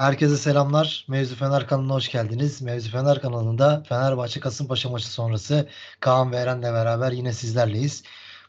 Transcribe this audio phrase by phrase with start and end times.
[0.00, 1.04] Herkese selamlar.
[1.08, 2.62] Mevzu Fener kanalına hoş geldiniz.
[2.62, 5.68] Mevzu Fener kanalında Fenerbahçe Kasımpaşa maçı sonrası
[6.00, 8.02] Kaan ve Eren'le beraber yine sizlerleyiz.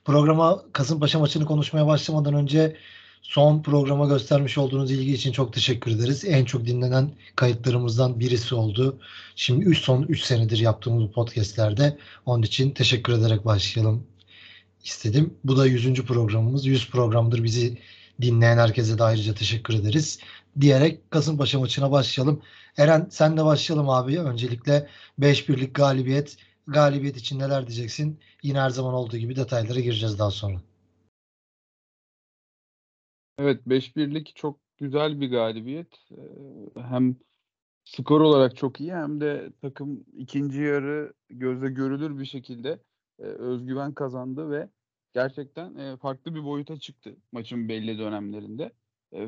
[0.05, 2.77] Programa Kasımpaşa maçını konuşmaya başlamadan önce
[3.21, 6.25] son programa göstermiş olduğunuz ilgi için çok teşekkür ederiz.
[6.25, 8.99] En çok dinlenen kayıtlarımızdan birisi oldu.
[9.35, 11.97] Şimdi 3 son 3 senedir yaptığımız bu podcastlerde.
[12.25, 14.07] Onun için teşekkür ederek başlayalım
[14.83, 15.33] istedim.
[15.43, 15.93] Bu da 100.
[15.93, 16.65] programımız.
[16.65, 17.77] 100 programdır bizi
[18.21, 20.19] dinleyen herkese de ayrıca teşekkür ederiz.
[20.59, 22.41] Diyerek Kasımpaşa maçına başlayalım.
[22.77, 24.19] Eren sen de başlayalım abi.
[24.19, 24.87] Öncelikle
[25.17, 26.37] 5 birlik galibiyet.
[26.67, 28.19] Galibiyet için neler diyeceksin?
[28.43, 30.61] Yine her zaman olduğu gibi detaylara gireceğiz daha sonra.
[33.37, 35.87] Evet 5-1'lik çok güzel bir galibiyet.
[36.75, 37.15] Hem
[37.83, 42.79] skor olarak çok iyi hem de takım ikinci yarı gözle görülür bir şekilde
[43.19, 44.69] özgüven kazandı ve
[45.13, 48.71] gerçekten farklı bir boyuta çıktı maçın belli dönemlerinde.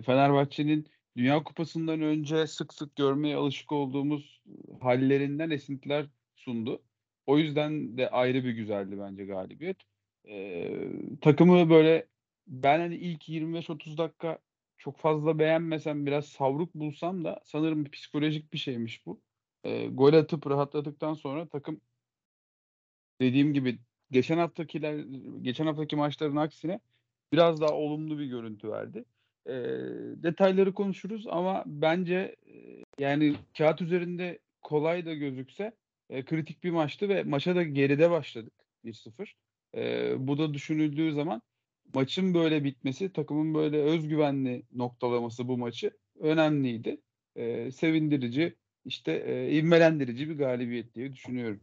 [0.05, 4.41] Fenerbahçe'nin Dünya Kupası'ndan önce sık sık görmeye alışık olduğumuz
[4.81, 6.83] hallerinden esintiler sundu.
[7.25, 9.77] O yüzden de ayrı bir güzeldi bence galibiyet.
[10.27, 12.07] Ee, takımı böyle
[12.47, 14.39] ben hani ilk 25-30 dakika
[14.77, 19.21] çok fazla beğenmesem biraz savruk bulsam da sanırım psikolojik bir şeymiş bu.
[19.63, 21.81] Ee, gol atıp rahatladıktan sonra takım
[23.21, 23.79] dediğim gibi
[24.11, 25.05] geçen haftakiler
[25.41, 26.79] geçen haftaki maçların aksine
[27.31, 29.05] biraz daha olumlu bir görüntü verdi.
[29.47, 29.53] E,
[30.23, 35.71] detayları konuşuruz ama bence e, yani kağıt üzerinde kolay da gözükse
[36.09, 38.53] e, kritik bir maçtı ve maça da geride başladık
[38.85, 39.33] 1-0.
[39.75, 41.41] E, bu da düşünüldüğü zaman
[41.93, 47.01] maçın böyle bitmesi, takımın böyle özgüvenli noktalaması bu maçı önemliydi.
[47.35, 51.59] E, sevindirici, işte e, ivmelendirici bir galibiyet diye düşünüyorum.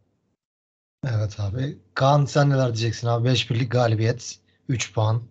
[1.09, 1.79] Evet abi.
[1.95, 3.29] Kaan sen neler diyeceksin abi?
[3.29, 5.23] 5 birlik galibiyet, 3 puan.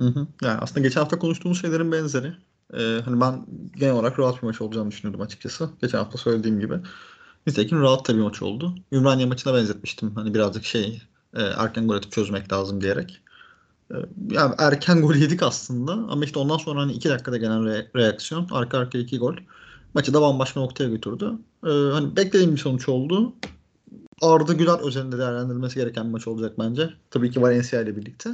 [0.00, 0.26] Hı hı.
[0.42, 2.34] Yani aslında geçen hafta konuştuğumuz şeylerin benzeri.
[2.74, 5.70] Ee, hani ben genel olarak rahat bir maç olacağını düşünüyordum açıkçası.
[5.82, 6.74] Geçen hafta söylediğim gibi.
[7.46, 8.74] Nitekim rahat da bir maç oldu.
[8.92, 10.14] Ümraniye maçına benzetmiştim.
[10.16, 11.02] Hani birazcık şey
[11.34, 13.22] e, erken gol atıp çözmek lazım diyerek.
[13.92, 13.96] E,
[14.30, 18.48] yani erken gol yedik aslında ama işte ondan sonra hani iki dakikada gelen re- reaksiyon
[18.52, 19.36] arka arkaya iki gol
[19.94, 21.32] maçı da bambaşka noktaya götürdü.
[21.66, 23.34] E, hani beklediğim bir sonuç oldu.
[24.22, 26.90] Arda Güler özelinde değerlendirilmesi gereken bir maç olacak bence.
[27.10, 28.30] Tabii ki Valencia ile birlikte.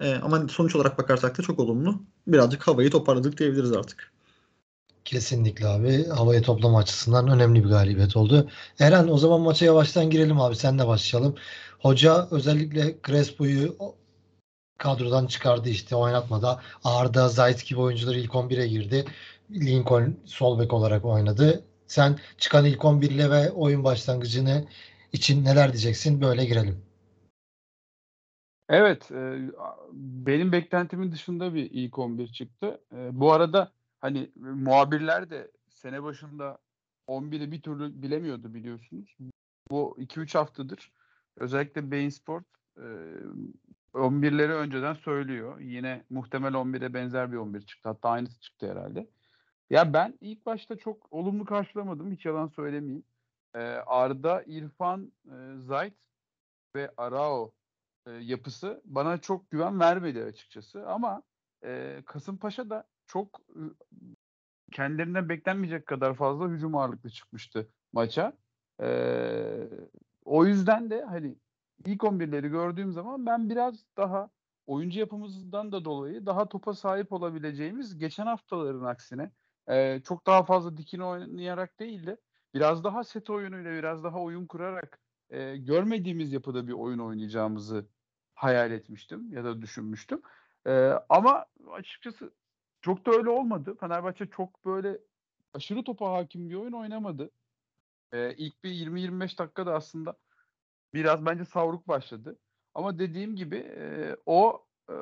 [0.00, 2.02] E, ama sonuç olarak bakarsak da çok olumlu.
[2.26, 4.12] Birazcık havayı toparladık diyebiliriz artık.
[5.04, 6.08] Kesinlikle abi.
[6.08, 8.50] Havayı toplama açısından önemli bir galibiyet oldu.
[8.78, 10.56] Eren o zaman maça yavaştan girelim abi.
[10.56, 11.34] Sen de başlayalım.
[11.78, 13.76] Hoca özellikle Crespo'yu
[14.78, 16.60] kadrodan çıkardı işte oynatmadı.
[16.84, 19.04] Arda, Zayt gibi oyuncular ilk 11'e girdi.
[19.50, 21.64] Lincoln sol bek olarak oynadı.
[21.86, 24.64] Sen çıkan ilk 11 ile ve oyun başlangıcını
[25.12, 26.20] için neler diyeceksin?
[26.20, 26.85] Böyle girelim.
[28.68, 29.50] Evet, e,
[29.92, 32.80] benim beklentimin dışında bir ilk 11 çıktı.
[32.92, 36.58] E, bu arada hani muhabirler de sene başında
[37.08, 39.16] 11'i bir türlü bilemiyordu biliyorsunuz.
[39.70, 40.92] Bu 2-3 haftadır
[41.36, 42.44] özellikle Bein Sport
[42.76, 42.86] e,
[43.94, 45.60] 11'leri önceden söylüyor.
[45.60, 47.88] Yine muhtemel 11'e benzer bir 11 çıktı.
[47.88, 49.08] Hatta aynısı çıktı herhalde.
[49.70, 52.12] Ya ben ilk başta çok olumlu karşılamadım.
[52.12, 53.04] Hiç yalan söylemeyeyim.
[53.54, 55.34] E, Arda, İrfan, e,
[55.66, 55.94] Zayt
[56.76, 57.52] ve Arao
[58.06, 60.88] e, yapısı bana çok güven vermedi açıkçası.
[60.88, 61.22] Ama
[61.64, 63.62] e, Kasımpaşa da çok e,
[64.72, 68.32] kendilerinden beklenmeyecek kadar fazla hücum ağırlıklı çıkmıştı maça.
[68.82, 68.88] E,
[70.24, 71.36] o yüzden de hani
[71.86, 74.30] ilk 11'leri gördüğüm zaman ben biraz daha
[74.66, 79.30] oyuncu yapımızdan da dolayı daha topa sahip olabileceğimiz geçen haftaların aksine
[79.68, 82.16] e, çok daha fazla dikine oynayarak değil de
[82.54, 85.00] biraz daha set oyunuyla biraz daha oyun kurarak
[85.30, 87.88] e, görmediğimiz yapıda bir oyun oynayacağımızı
[88.36, 90.22] hayal etmiştim ya da düşünmüştüm.
[90.66, 92.32] E, ama açıkçası
[92.80, 93.76] çok da öyle olmadı.
[93.80, 94.98] Fenerbahçe çok böyle
[95.54, 97.30] aşırı topa hakim bir oyun oynamadı.
[98.12, 100.16] E, ilk bir 20-25 dakikada aslında
[100.94, 102.38] biraz bence savruk başladı.
[102.74, 104.94] Ama dediğim gibi e, o e,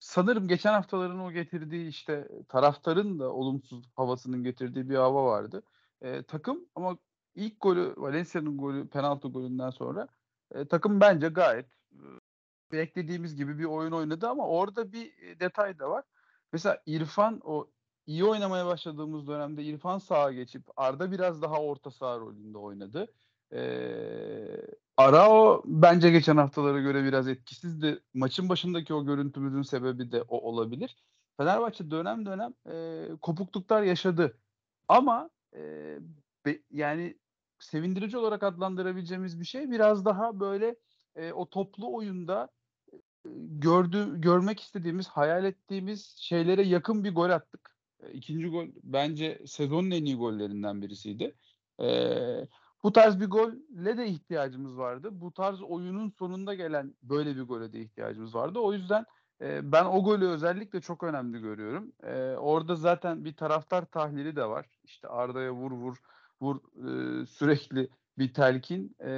[0.00, 5.62] sanırım geçen haftaların o getirdiği işte taraftarın da olumsuz havasının getirdiği bir hava vardı.
[6.00, 6.98] E, takım ama
[7.34, 10.08] ilk golü Valencia'nın golü penaltı golünden sonra
[10.54, 11.66] e, takım bence gayet
[12.72, 16.04] beklediğimiz gibi bir oyun oynadı ama orada bir detay da var.
[16.52, 17.70] Mesela İrfan o
[18.06, 23.12] iyi oynamaya başladığımız dönemde İrfan sağa geçip Arda biraz daha orta saha rolünde oynadı.
[23.52, 24.66] Ee,
[24.96, 28.00] Arao bence geçen haftalara göre biraz etkisizdi.
[28.14, 30.96] Maçın başındaki o görüntümüzün sebebi de o olabilir.
[31.36, 34.38] Fenerbahçe dönem dönem e, kopukluklar yaşadı.
[34.88, 35.60] Ama e,
[36.46, 37.18] be, yani
[37.58, 40.76] sevindirici olarak adlandırabileceğimiz bir şey biraz daha böyle
[41.16, 42.61] e, o toplu oyunda e,
[43.48, 47.76] gördü görmek istediğimiz, hayal ettiğimiz şeylere yakın bir gol attık.
[48.02, 51.34] E, ikinci gol bence sezonun en iyi gollerinden birisiydi.
[51.80, 51.88] E,
[52.82, 55.08] bu tarz bir golle de ihtiyacımız vardı.
[55.12, 58.58] Bu tarz oyunun sonunda gelen böyle bir gole de ihtiyacımız vardı.
[58.58, 59.06] O yüzden
[59.40, 61.92] e, ben o golü özellikle çok önemli görüyorum.
[62.02, 64.66] E, orada zaten bir taraftar tahlili de var.
[64.84, 65.96] İşte Arda'ya vur vur
[66.40, 68.96] vur e, sürekli bir telkin.
[69.00, 69.10] E,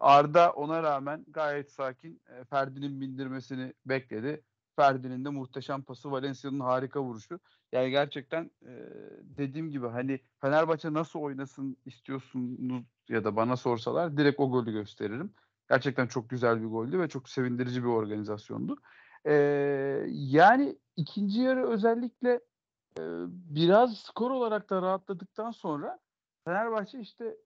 [0.00, 4.42] Arda ona rağmen gayet sakin e, Ferdi'nin bindirmesini bekledi.
[4.76, 7.40] Ferdi'nin de muhteşem pası, Valencia'nın harika vuruşu.
[7.72, 8.72] Yani gerçekten e,
[9.22, 15.32] dediğim gibi hani Fenerbahçe nasıl oynasın istiyorsunuz ya da bana sorsalar direkt o golü gösteririm.
[15.68, 18.76] Gerçekten çok güzel bir goldü ve çok sevindirici bir organizasyondu.
[19.26, 19.34] E,
[20.08, 22.30] yani ikinci yarı özellikle
[22.98, 25.98] e, biraz skor olarak da rahatladıktan sonra
[26.44, 27.36] Fenerbahçe işte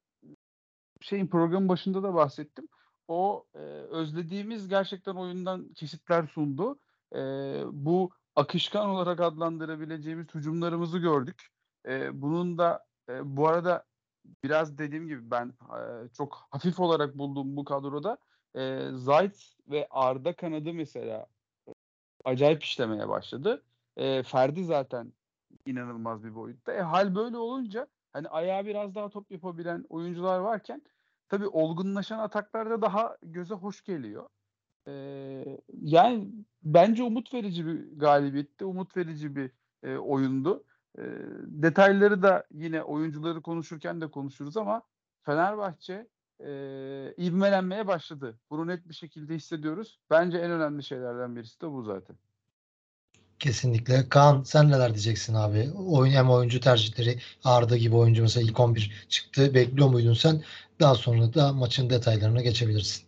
[1.01, 2.69] şeyin programın başında da bahsettim.
[3.09, 3.59] O e,
[3.91, 6.79] özlediğimiz gerçekten oyundan kesitler sundu.
[7.15, 7.19] E,
[7.73, 11.49] bu akışkan olarak adlandırabileceğimiz hücumlarımızı gördük.
[11.87, 13.85] E, bunun da e, bu arada
[14.45, 18.19] biraz dediğim gibi ben e, çok hafif olarak bulduğum bu kadroda
[18.57, 21.27] e, Zayt ve Arda kanadı mesela
[22.25, 23.63] acayip işlemeye başladı.
[23.97, 25.13] E, Ferdi zaten
[25.67, 26.73] inanılmaz bir boyutta.
[26.73, 30.83] E, hal böyle olunca hani ayağı biraz daha top yapabilen oyuncular varken
[31.29, 34.29] tabii olgunlaşan ataklarda daha göze hoş geliyor.
[34.89, 36.29] Ee, yani
[36.63, 38.65] bence umut verici bir galibiyetti.
[38.65, 39.51] Umut verici bir
[39.83, 40.65] e, oyundu.
[40.99, 41.03] E,
[41.47, 44.83] detayları da yine oyuncuları konuşurken de konuşuruz ama
[45.23, 46.09] Fenerbahçe
[46.41, 46.49] e,
[47.19, 48.39] ivmelenmeye başladı.
[48.51, 50.01] Bunu net bir şekilde hissediyoruz.
[50.11, 52.17] Bence en önemli şeylerden birisi de bu zaten.
[53.39, 54.09] Kesinlikle.
[54.09, 55.71] Kaan sen neler diyeceksin abi?
[55.87, 59.55] Oyun hem oyuncu tercihleri Arda gibi oyuncu mesela ilk 11 çıktı.
[59.55, 60.43] Bekliyor muydun sen?
[60.81, 63.03] Daha sonra da maçın detaylarına geçebilirsin.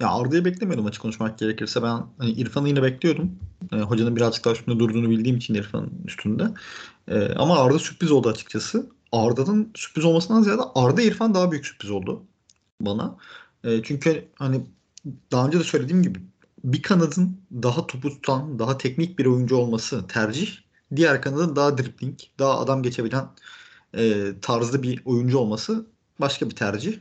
[0.00, 1.82] Ya Arda'yı beklemiyordum açık konuşmak gerekirse.
[1.82, 3.38] Ben hani İrfan'ı yine bekliyordum.
[3.72, 6.44] E, hocanın birazcık daha üstünde durduğunu bildiğim için İrfan'ın üstünde.
[7.08, 8.90] E, ama Arda sürpriz oldu açıkçası.
[9.12, 12.22] Arda'nın sürpriz olmasından ziyade Arda İrfan daha büyük sürpriz oldu
[12.80, 13.16] bana.
[13.64, 14.60] E, çünkü hani
[15.32, 16.18] daha önce de söylediğim gibi
[16.64, 20.56] bir kanadın daha topu tutan, daha teknik bir oyuncu olması tercih.
[20.96, 23.28] Diğer kanadın daha dribbling, daha adam geçebilen
[23.94, 25.86] e, tarzda bir oyuncu olması
[26.20, 26.98] başka bir tercih.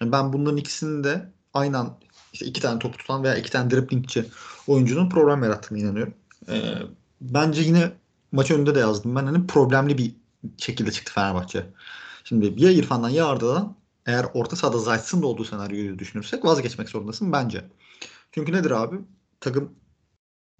[0.00, 1.98] Yani ben bunların ikisini de aynı an
[2.32, 4.24] işte iki tane topu tutan veya iki tane dribblingçi
[4.66, 6.14] oyuncunun problem yarattığını inanıyorum.
[6.48, 6.74] E,
[7.20, 7.92] bence yine
[8.32, 9.16] maç önünde de yazdım.
[9.16, 10.14] Ben hani problemli bir
[10.58, 11.66] şekilde çıktı Fenerbahçe.
[12.24, 17.32] Şimdi ya İrfan'dan ya Arda'dan eğer orta sahada Zayt'sın da olduğu senaryoyu düşünürsek vazgeçmek zorundasın
[17.32, 17.64] bence.
[18.32, 18.96] Çünkü nedir abi?
[19.40, 19.74] Takım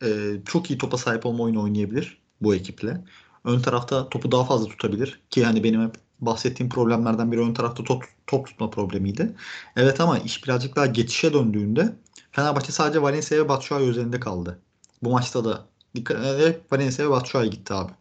[0.03, 3.05] e, çok iyi topa sahip olma oyunu oynayabilir bu ekiple.
[3.45, 7.85] Ön tarafta topu daha fazla tutabilir ki hani benim hep bahsettiğim problemlerden biri ön tarafta
[7.85, 9.35] top, top tutma problemiydi.
[9.77, 11.97] Evet ama iş birazcık daha geçişe döndüğünde
[12.33, 14.59] Fenerbahçe sadece Valencia ve Batshuayi üzerinde kaldı.
[15.03, 17.93] Bu maçta da dikkat ederek Valencia ve Batshuayi gitti abi.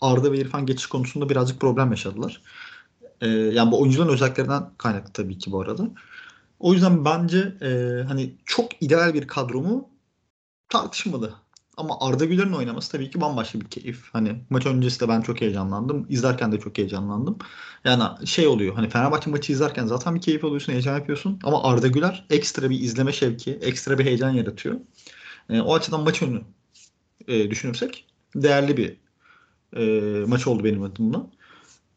[0.00, 2.42] Arda ve İrfan geçiş konusunda birazcık problem yaşadılar.
[3.20, 5.90] Ee, yani bu oyuncuların özelliklerinden kaynaklı tabii ki bu arada.
[6.60, 9.88] O yüzden bence e, hani çok ideal bir kadro mu
[10.68, 11.34] tartışmalı.
[11.76, 14.08] Ama Arda Güler'in oynaması tabii ki bambaşka bir keyif.
[14.12, 16.06] Hani maç öncesi de ben çok heyecanlandım.
[16.08, 17.38] İzlerken de çok heyecanlandım.
[17.84, 18.74] Yani şey oluyor.
[18.74, 21.38] Hani Fenerbahçe maçı izlerken zaten bir keyif alıyorsun, heyecan yapıyorsun.
[21.44, 24.80] Ama Arda Güler ekstra bir izleme şevki, ekstra bir heyecan yaratıyor.
[25.50, 26.42] E, o açıdan maç önü
[27.28, 28.96] e, düşünürsek değerli bir
[29.76, 31.26] e, maç oldu benim adımda.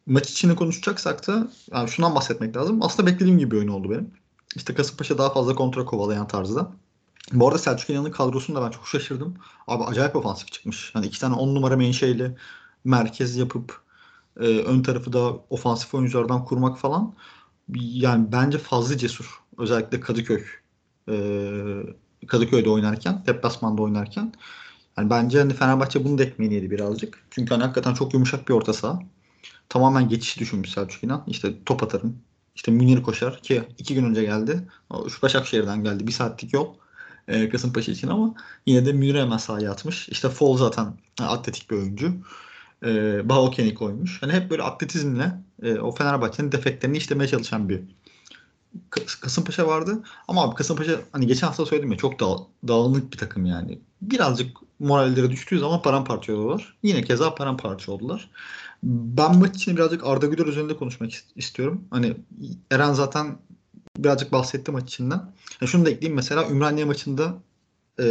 [0.05, 2.83] Maç içinde konuşacaksak da yani şundan bahsetmek lazım.
[2.83, 4.22] Aslında beklediğim gibi oyun oldu benim.
[4.55, 6.71] İşte Kasımpaşa daha fazla kontra kovalayan tarzda.
[7.33, 9.37] Bu arada Selçuk İnan'ın kadrosunda ben çok şaşırdım.
[9.67, 10.91] Abi acayip ofansif çıkmış.
[10.95, 12.35] Yani iki tane on numara menşeyle
[12.83, 13.81] merkez yapıp
[14.39, 17.13] e, ön tarafı da ofansif oyunculardan kurmak falan
[17.75, 19.41] yani bence fazla cesur.
[19.57, 20.43] Özellikle Kadıköy
[21.09, 21.15] e,
[22.27, 24.33] Kadıköy'de oynarken, deplasmanda oynarken
[24.97, 27.23] yani bence hani Fenerbahçe bunu da ekmeğini yedi birazcık.
[27.31, 28.99] Çünkü hani hakikaten çok yumuşak bir orta saha.
[29.69, 31.23] Tamamen geçiş düşünmüş Selçuk İnan.
[31.27, 32.17] İşte top atarım.
[32.55, 34.67] İşte Münir koşar ki iki gün önce geldi.
[35.09, 36.07] Şu Başakşehir'den geldi.
[36.07, 36.73] Bir saatlik yol
[37.27, 40.09] e, Kasımpaşa için ama yine de Münir hemen sahaya atmış.
[40.09, 42.13] İşte Fall zaten atletik bir oyuncu.
[42.85, 44.21] E, Bahoken'i koymuş.
[44.21, 45.31] Hani hep böyle atletizmle
[45.63, 47.81] e, o Fenerbahçe'nin defeklerini işlemeye çalışan bir
[49.21, 50.03] Kasımpaşa vardı.
[50.27, 53.79] Ama abi Kasımpaşa hani geçen hafta söyledim ya çok dağ, dağınık bir takım yani.
[54.01, 56.75] Birazcık moralleri düştüğü zaman paramparça oluyorlar.
[56.83, 58.29] Yine keza paramparça oldular.
[58.83, 61.83] Ben maç için birazcık Arda Güler üzerinde konuşmak istiyorum.
[61.91, 62.17] Hani
[62.71, 63.37] Eren zaten
[63.97, 65.33] birazcık bahsetti maç içinden.
[65.61, 67.37] Yani şunu da ekleyeyim mesela Ümraniye maçında
[67.99, 68.05] e,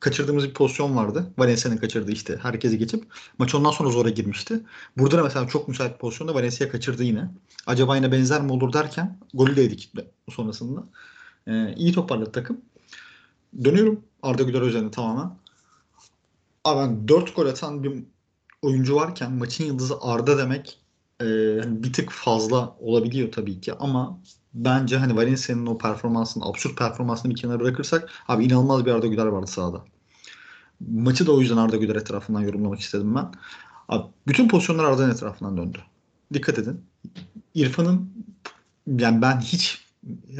[0.00, 1.32] kaçırdığımız bir pozisyon vardı.
[1.38, 3.04] Valencia'nın kaçırdığı işte herkesi geçip
[3.38, 4.60] maç ondan sonra zora girmişti.
[4.96, 7.30] Burada da mesela çok müsait bir pozisyonda Valencia kaçırdı yine.
[7.66, 9.92] Acaba yine benzer mi olur derken golü de yedik
[10.30, 10.84] sonrasında.
[11.46, 12.60] E, iyi toparladı takım.
[13.64, 15.36] Dönüyorum Arda Güler üzerine tamamen.
[16.64, 18.04] Abi ben 4 gol atan bir
[18.62, 20.80] oyuncu varken maçın yıldızı Arda demek
[21.20, 21.24] e,
[21.62, 24.20] hani bir tık fazla olabiliyor tabii ki ama
[24.54, 29.26] bence hani Valencia'nın o performansını, absürt performansını bir kenara bırakırsak abi inanılmaz bir Arda Güler
[29.26, 29.84] vardı sahada.
[30.90, 33.32] Maçı da o yüzden Arda Güler etrafından yorumlamak istedim ben.
[33.88, 35.78] Abi, bütün pozisyonlar Arda'nın etrafından döndü.
[36.34, 36.84] Dikkat edin.
[37.54, 38.12] İrfan'ın
[38.86, 39.84] yani ben hiç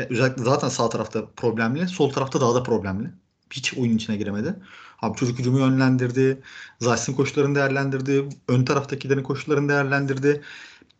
[0.09, 3.11] özellikle zaten sağ tarafta problemli, sol tarafta daha da problemli.
[3.51, 4.55] Hiç oyun içine giremedi.
[5.03, 6.43] Abi çocuk hücumu yönlendirdi.
[6.81, 8.29] Zayt'sin koşularını değerlendirdi.
[8.49, 10.43] Ön taraftakilerin koşularını değerlendirdi.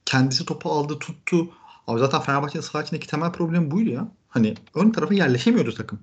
[0.05, 1.51] Kendisi topu aldı, tuttu.
[1.87, 4.13] Abi zaten Fenerbahçe'nin sağ içindeki temel problemi buydu ya.
[4.29, 5.99] Hani ön tarafa yerleşemiyordu takım.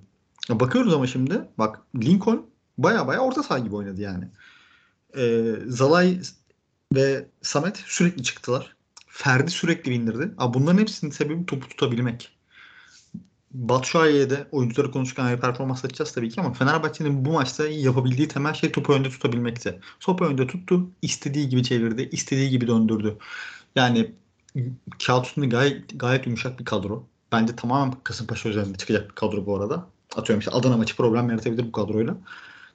[0.48, 2.46] Ya bakıyoruz ama şimdi bak Lincoln
[2.78, 4.28] baya baya orta saha gibi oynadı yani.
[5.16, 6.20] Ee, Zalay
[6.94, 8.76] ve Samet sürekli çıktılar.
[9.08, 10.34] Ferdi sürekli bindirdi.
[10.38, 12.35] Abi bunların hepsinin sebebi topu tutabilmek.
[13.56, 18.72] Batshuayi'ye oyuncuları konuşurken ayrı performans açacağız tabii ki ama Fenerbahçe'nin bu maçta yapabildiği temel şey
[18.72, 19.80] topu önde tutabilmekti.
[20.00, 23.18] Topu önde tuttu, istediği gibi çevirdi, istediği gibi döndürdü.
[23.76, 24.12] Yani
[25.06, 27.06] kağıt üstünde gayet, gayet yumuşak bir kadro.
[27.32, 29.86] Bence tamamen Kasımpaşa üzerinde çıkacak bir kadro bu arada.
[30.16, 32.16] Atıyorum işte Adana maçı problem yaratabilir bu kadroyla.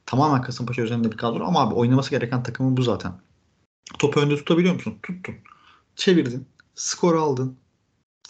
[0.05, 3.13] Tamamen Kasımpaşa üzerinde bir kadro ama abi oynaması gereken takımı bu zaten.
[3.99, 4.97] Topu önde tutabiliyor musun?
[5.03, 5.35] Tuttun.
[5.95, 6.47] Çevirdin.
[6.75, 7.60] Skor aldın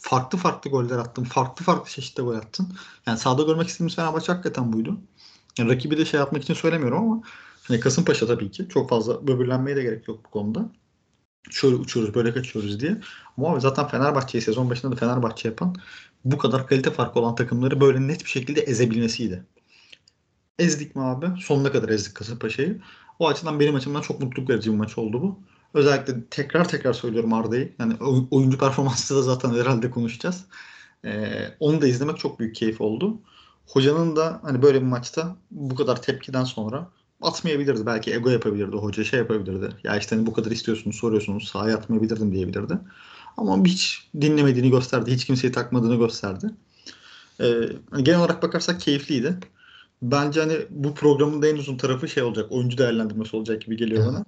[0.02, 1.24] farklı farklı goller attın.
[1.24, 2.74] Farklı farklı çeşitli gol attın.
[3.08, 5.02] Yani sahada görmek istediğimiz Fenerbahçe hakikaten buydu.
[5.58, 7.22] Yani rakibi de şey yapmak için söylemiyorum ama
[7.64, 10.70] hani Kasımpaşa tabii ki çok fazla böbürlenmeye de gerek yok bu konuda.
[11.50, 13.02] Şöyle uçuyoruz böyle kaçıyoruz diye.
[13.38, 15.76] Ama zaten Fenerbahçe'yi sezon başında da Fenerbahçe yapan
[16.26, 19.46] bu kadar kalite farkı olan takımları böyle net bir şekilde ezebilmesiydi.
[20.60, 21.42] Ezdik mi abi?
[21.42, 22.82] Sonuna kadar ezdik Kasımpaşa'yı.
[23.20, 25.40] O açıdan benim açımdan çok mutluluk verici bir maç oldu bu.
[25.74, 27.72] Özellikle tekrar tekrar söylüyorum Arda'yı.
[27.80, 27.94] Yani
[28.32, 30.46] oyuncu performansı da zaten herhalde konuşacağız.
[31.06, 33.18] Ee, onu da izlemek çok büyük keyif oldu.
[33.68, 36.88] Hocanın da hani böyle bir maçta bu kadar tepkiden sonra
[37.22, 37.86] atmayabilirdi.
[37.86, 38.76] Belki ego yapabilirdi.
[38.76, 39.70] Hoca şey yapabilirdi.
[39.84, 41.48] Ya işte hani bu kadar istiyorsunuz, soruyorsunuz.
[41.48, 42.78] Sahaya atmayabilirdim diyebilirdi.
[43.38, 45.12] Ama hiç dinlemediğini gösterdi.
[45.12, 46.52] Hiç kimseyi takmadığını gösterdi.
[47.42, 47.54] Ee,
[47.92, 49.38] hani genel olarak bakarsak keyifliydi.
[50.02, 52.52] Bence hani bu programın da en uzun tarafı şey olacak.
[52.52, 54.26] Oyuncu değerlendirmesi olacak gibi geliyor bana.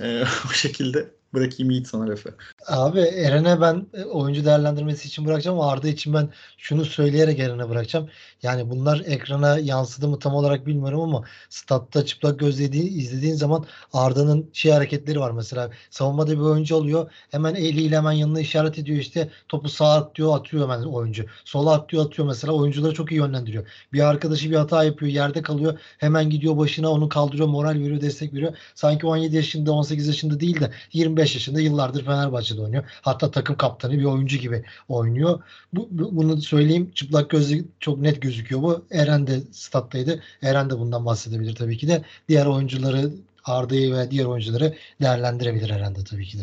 [0.00, 2.34] Ee, o şekilde bırakayım Yiğit sana lafı.
[2.66, 8.10] Abi Eren'e ben e, oyuncu değerlendirmesi için bırakacağım Arda için ben şunu söyleyerek Eren'e bırakacağım.
[8.44, 14.50] Yani bunlar ekrana yansıdı mı tam olarak bilmiyorum ama statta çıplak gözle izlediğin zaman Arda'nın
[14.52, 15.70] şey hareketleri var mesela.
[15.90, 17.10] Savunmada bir oyuncu alıyor.
[17.30, 19.30] Hemen eliyle hemen yanına işaret ediyor işte.
[19.48, 21.26] Topu sağa at diyor atıyor hemen oyuncu.
[21.44, 22.52] Sola at diyor atıyor mesela.
[22.52, 23.66] Oyuncuları çok iyi yönlendiriyor.
[23.92, 25.78] Bir arkadaşı bir hata yapıyor yerde kalıyor.
[25.98, 28.56] Hemen gidiyor başına onu kaldırıyor moral veriyor destek veriyor.
[28.74, 32.84] Sanki 17 yaşında 18 yaşında değil de 25 yaşında yıllardır Fenerbahçe'de oynuyor.
[33.02, 35.42] Hatta takım kaptanı bir oyuncu gibi oynuyor.
[35.72, 38.86] Bu bunu söyleyeyim çıplak gözle çok net gözüküyor bu.
[38.90, 40.22] Eren de stat'taydı.
[40.42, 42.04] Eren de bundan bahsedebilir tabii ki de.
[42.28, 43.10] Diğer oyuncuları
[43.44, 46.42] Arda'yı ve diğer oyuncuları değerlendirebilir Eren de tabii ki de.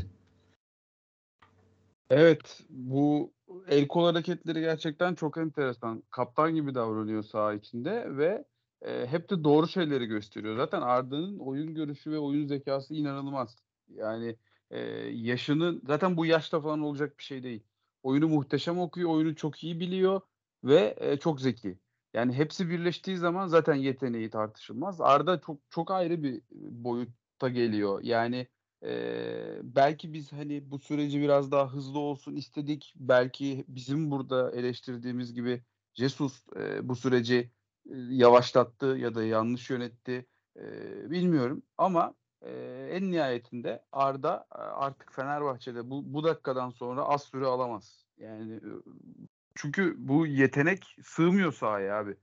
[2.10, 3.32] Evet bu
[3.68, 6.04] el kol hareketleri gerçekten çok enteresan.
[6.10, 8.46] Kaptan gibi davranıyor saha içinde ve
[8.82, 10.58] e, hep de doğru şeyleri gösteriyor.
[10.58, 13.56] Zaten Arda'nın oyun görüşü ve oyun zekası inanılmaz.
[13.90, 14.36] Yani
[14.72, 14.80] e,
[15.12, 17.64] yaşını zaten bu yaşta falan olacak bir şey değil.
[18.04, 20.22] Oyunu muhteşem okuyor, oyunu çok iyi biliyor
[20.64, 21.78] ve e, çok zeki.
[22.14, 25.02] Yani hepsi birleştiği zaman zaten yeteneği tartışılmaz.
[25.02, 28.00] Arda çok çok ayrı bir boyutta geliyor.
[28.04, 28.48] Yani
[28.84, 28.94] e,
[29.64, 32.94] belki biz hani bu süreci biraz daha hızlı olsun istedik.
[32.96, 35.64] Belki bizim burada eleştirdiğimiz gibi
[35.94, 37.52] Jesus e, bu süreci
[37.90, 40.26] e, yavaşlattı ya da yanlış yönetti.
[40.58, 40.64] E,
[41.12, 42.52] bilmiyorum ama e,
[42.92, 48.06] en nihayetinde Arda artık Fenerbahçe'de bu, bu dakikadan sonra az süre alamaz.
[48.18, 48.60] Yani
[49.56, 52.16] çünkü bu yetenek sığmıyor sahaya abi.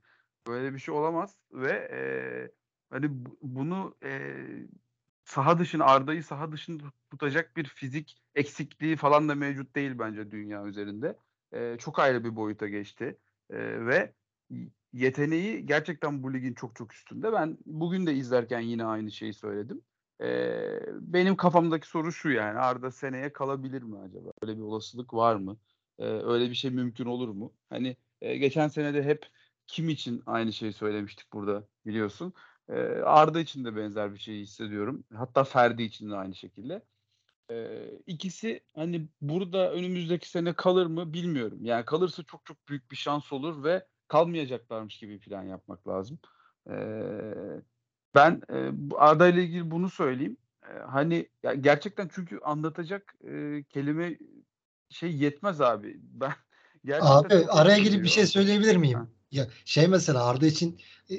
[0.47, 2.01] Böyle bir şey olamaz ve e,
[2.89, 3.07] hani
[3.41, 4.35] bunu e,
[5.23, 10.65] saha dışında Arda'yı saha dışında tutacak bir fizik eksikliği falan da mevcut değil bence dünya
[10.65, 11.17] üzerinde.
[11.51, 13.17] E, çok ayrı bir boyuta geçti
[13.49, 14.13] e, ve
[14.93, 17.33] yeteneği gerçekten bu ligin çok çok üstünde.
[17.33, 19.81] Ben bugün de izlerken yine aynı şeyi söyledim.
[20.21, 24.31] Ee, benim kafamdaki soru şu yani Arda seneye kalabilir mi acaba?
[24.41, 25.57] Öyle bir olasılık var mı?
[26.05, 27.53] Öyle bir şey mümkün olur mu?
[27.69, 29.25] Hani e, geçen sene de hep
[29.67, 32.33] kim için aynı şeyi söylemiştik burada biliyorsun.
[32.69, 32.73] Ee,
[33.05, 35.03] Arda için de benzer bir şey hissediyorum.
[35.13, 36.81] Hatta Ferdi için de aynı şekilde.
[37.51, 41.59] Ee, ikisi hani burada önümüzdeki sene kalır mı bilmiyorum.
[41.61, 46.19] Yani kalırsa çok çok büyük bir şans olur ve kalmayacaklarmış gibi plan yapmak lazım.
[46.69, 47.61] Ee,
[48.15, 50.37] ben e, Arda ile ilgili bunu söyleyeyim.
[50.63, 54.17] E, hani ya gerçekten çünkü anlatacak e, kelime
[54.89, 55.99] şey yetmez abi.
[56.13, 56.33] Ben
[56.85, 59.09] gerçekten Abi araya girip bir şey söyleyebilir miyim?
[59.31, 60.79] Ya şey mesela Arda için
[61.11, 61.15] e,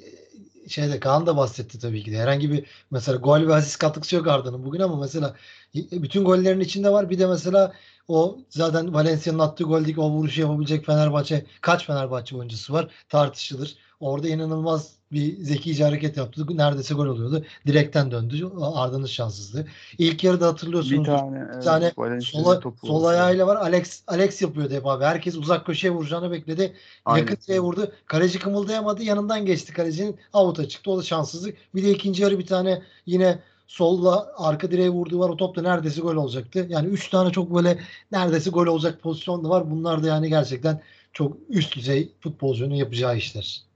[0.68, 2.18] şeyde Kaan da bahsetti tabii ki de.
[2.18, 5.36] Herhangi bir mesela gol ve asist katkısı yok Arda'nın bugün ama mesela
[5.74, 7.10] e, bütün gollerin içinde var.
[7.10, 7.72] Bir de mesela
[8.08, 13.76] o zaten Valencia'nın attığı goldeki o vuruşu yapabilecek Fenerbahçe kaç Fenerbahçe oyuncusu var tartışılır.
[14.00, 16.46] Orada inanılmaz bir zekice hareket yaptı.
[16.56, 17.44] Neredeyse gol oluyordu.
[17.66, 18.50] Direkten döndü.
[18.74, 19.66] Arda'nın şanssızlığı.
[19.98, 21.00] İlk yarıda hatırlıyorsunuz.
[21.00, 23.56] Bir tane, bir evet, tane Valencia'nın sola, sol ayağıyla var.
[23.56, 25.04] Alex Alex yapıyordu hep abi.
[25.04, 26.72] Herkes uzak köşeye vuracağını bekledi.
[27.04, 27.26] Aynen.
[27.26, 27.92] Yakın direğe vurdu.
[28.06, 29.02] Kaleci kımıldayamadı.
[29.02, 30.16] Yanından geçti kalecinin.
[30.32, 30.90] Avuta çıktı.
[30.90, 31.56] O da şanssızlık.
[31.74, 35.28] Bir de ikinci yarı bir tane yine solla arka direğe vurduğu var.
[35.28, 36.66] O top da neredeyse gol olacaktı.
[36.68, 37.78] Yani üç tane çok böyle
[38.12, 39.70] neredeyse gol olacak pozisyon da var.
[39.70, 40.80] Bunlar da yani gerçekten
[41.12, 43.69] çok üst düzey futbolcunun yapacağı işler.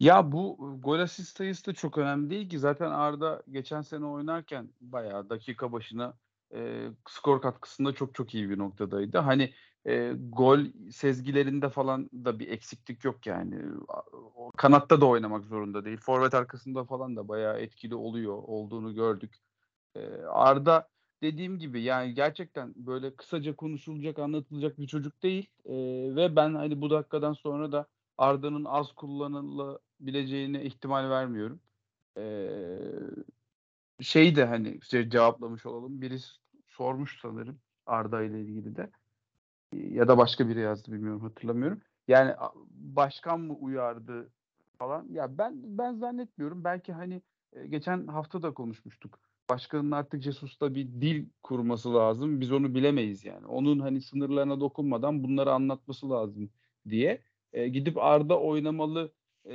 [0.00, 2.58] Ya bu gol asist sayısı da çok önemli değil ki.
[2.58, 6.14] Zaten Arda geçen sene oynarken bayağı dakika başına
[6.54, 9.18] e, skor katkısında çok çok iyi bir noktadaydı.
[9.18, 9.54] Hani
[9.86, 10.60] e, gol
[10.90, 13.62] sezgilerinde falan da bir eksiklik yok yani.
[14.56, 15.98] Kanatta da oynamak zorunda değil.
[15.98, 19.36] Forvet arkasında falan da bayağı etkili oluyor olduğunu gördük.
[19.96, 20.88] E, Arda
[21.22, 25.46] dediğim gibi yani gerçekten böyle kısaca konuşulacak, anlatılacak bir çocuk değil.
[25.64, 25.74] E,
[26.16, 27.86] ve ben hani bu dakikadan sonra da
[28.18, 31.60] Arda'nın az kullanılabileceğine ihtimal vermiyorum.
[32.18, 32.78] Ee,
[34.00, 36.00] şey de hani cevaplamış olalım.
[36.00, 36.32] Birisi
[36.66, 38.90] sormuş sanırım Arda ile ilgili de.
[39.72, 41.80] Ya da başka biri yazdı bilmiyorum hatırlamıyorum.
[42.08, 42.34] Yani
[42.70, 44.30] başkan mı uyardı
[44.78, 45.06] falan.
[45.10, 46.64] Ya ben ben zannetmiyorum.
[46.64, 49.18] Belki hani e, geçen hafta da konuşmuştuk.
[49.50, 52.40] Başkanın artık Jesus'ta bir dil kurması lazım.
[52.40, 53.46] Biz onu bilemeyiz yani.
[53.46, 56.50] Onun hani sınırlarına dokunmadan bunları anlatması lazım
[56.88, 57.22] diye
[57.54, 59.12] e, gidip Arda oynamalı
[59.44, 59.52] e,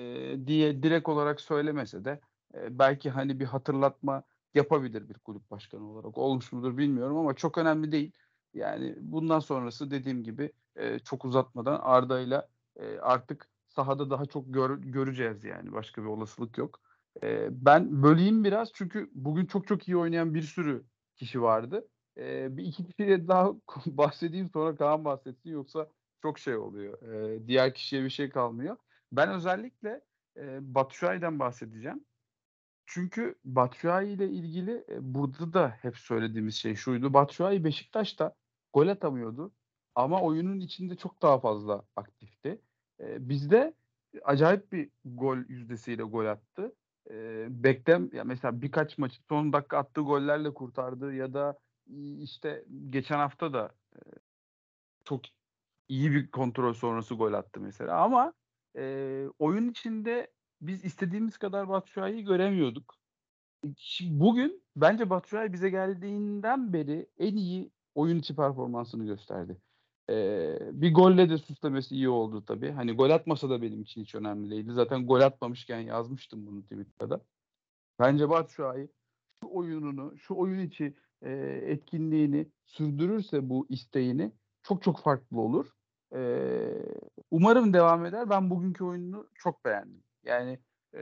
[0.47, 2.19] diye direkt olarak söylemese de
[2.55, 6.17] e, belki hani bir hatırlatma yapabilir bir kulüp başkanı olarak.
[6.17, 8.11] Olmuş mudur bilmiyorum ama çok önemli değil.
[8.53, 12.47] Yani bundan sonrası dediğim gibi e, çok uzatmadan Arda'yla
[12.79, 15.71] e, artık sahada daha çok gör, göreceğiz yani.
[15.71, 16.79] Başka bir olasılık yok.
[17.23, 20.83] E, ben böleyim biraz çünkü bugün çok çok iyi oynayan bir sürü
[21.15, 21.87] kişi vardı.
[22.17, 23.53] E, bir iki kişiyle daha
[23.85, 25.89] bahsedeyim sonra Kaan bahsetsin yoksa
[26.21, 27.01] çok şey oluyor.
[27.01, 28.77] E, diğer kişiye bir şey kalmıyor.
[29.12, 30.01] Ben özellikle
[30.38, 32.05] e, Batshuayi'den bahsedeceğim.
[32.86, 37.13] Çünkü Batshuayi ile ilgili e, burada da hep söylediğimiz şey şuydu.
[37.13, 38.36] Batshuayi Beşiktaş'ta
[38.73, 39.51] gol atamıyordu
[39.95, 42.62] ama oyunun içinde çok daha fazla aktifti.
[42.99, 43.73] E, bizde
[44.23, 46.75] acayip bir gol yüzdesiyle gol attı.
[47.10, 51.60] E, Beklem ya mesela birkaç maçı son dakika attığı gollerle kurtardı ya da
[52.19, 53.99] işte geçen hafta da e,
[55.03, 55.21] çok
[55.89, 58.34] iyi bir kontrol sonrası gol attı mesela ama
[58.78, 62.95] e, oyun içinde biz istediğimiz kadar Batshuayi'yi göremiyorduk.
[64.02, 69.58] Bugün bence Batshuayi bize geldiğinden beri en iyi oyun içi performansını gösterdi.
[70.10, 72.71] Ee, bir golle de süslemesi iyi oldu tabii.
[72.71, 74.71] Hani gol atmasa da benim için hiç önemli değildi.
[74.73, 77.21] Zaten gol atmamışken yazmıştım bunu Twitter'da.
[77.99, 78.89] Bence Batshuayi
[79.43, 81.32] şu oyununu, şu oyun içi e,
[81.65, 84.32] etkinliğini sürdürürse bu isteğini
[84.63, 85.78] çok çok farklı olur.
[86.15, 86.86] Ee,
[87.32, 88.30] umarım devam eder.
[88.30, 90.04] Ben bugünkü oyununu çok beğendim.
[90.24, 90.60] Yani
[90.95, 91.02] e,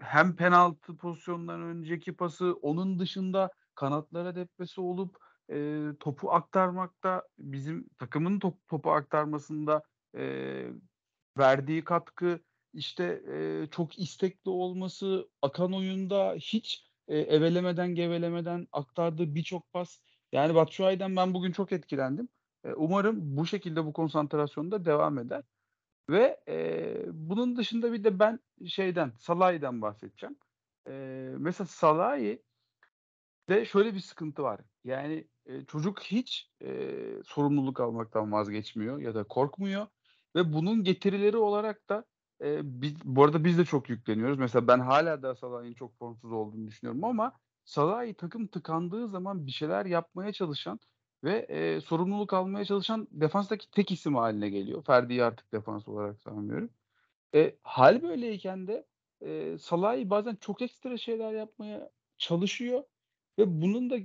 [0.00, 5.16] hem penaltı pozisyonundan önceki pası, onun dışında kanatlara depresi olup
[5.50, 9.82] e, topu aktarmakta, bizim takımın top, topu aktarmasında
[10.16, 10.64] e,
[11.38, 12.40] verdiği katkı,
[12.74, 20.00] işte e, çok istekli olması, akan oyunda hiç e, evelemeden gevelemeden aktardığı birçok pas.
[20.32, 22.28] Yani Batshuayi'den ben bugün çok etkilendim.
[22.64, 25.42] E, umarım bu şekilde bu konsantrasyonda devam eder.
[26.10, 30.36] Ve e, bunun dışında bir de ben şeyden, Salah'dan bahsedeceğim.
[30.88, 30.92] E,
[31.38, 32.38] mesela Salah'ı
[33.48, 34.60] de şöyle bir sıkıntı var.
[34.84, 39.86] Yani e, çocuk hiç e, sorumluluk almaktan vazgeçmiyor ya da korkmuyor.
[40.36, 42.04] Ve bunun getirileri olarak da
[42.42, 44.38] e, biz, bu arada biz de çok yükleniyoruz.
[44.38, 47.32] Mesela ben hala da Salah'ın çok formsuz olduğunu düşünüyorum ama
[47.64, 50.80] Salah'ı takım tıkandığı zaman bir şeyler yapmaya çalışan
[51.24, 54.84] ve e, sorumluluk almaya çalışan defanstaki tek isim haline geliyor.
[54.84, 56.70] Ferdi'yi artık defans olarak sanmıyorum.
[57.34, 58.86] E, hal böyleyken de
[59.20, 62.84] e, Salah'ı bazen çok ekstra şeyler yapmaya çalışıyor
[63.38, 63.96] ve bunun da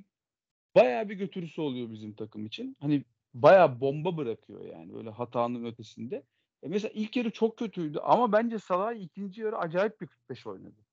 [0.75, 2.77] bayağı bir götürüsü oluyor bizim takım için.
[2.81, 3.03] Hani
[3.33, 6.23] bayağı bomba bırakıyor yani böyle hatanın ötesinde.
[6.63, 10.85] E mesela ilk yarı çok kötüydü ama bence Salah ikinci yarı acayip bir 45 oynadı.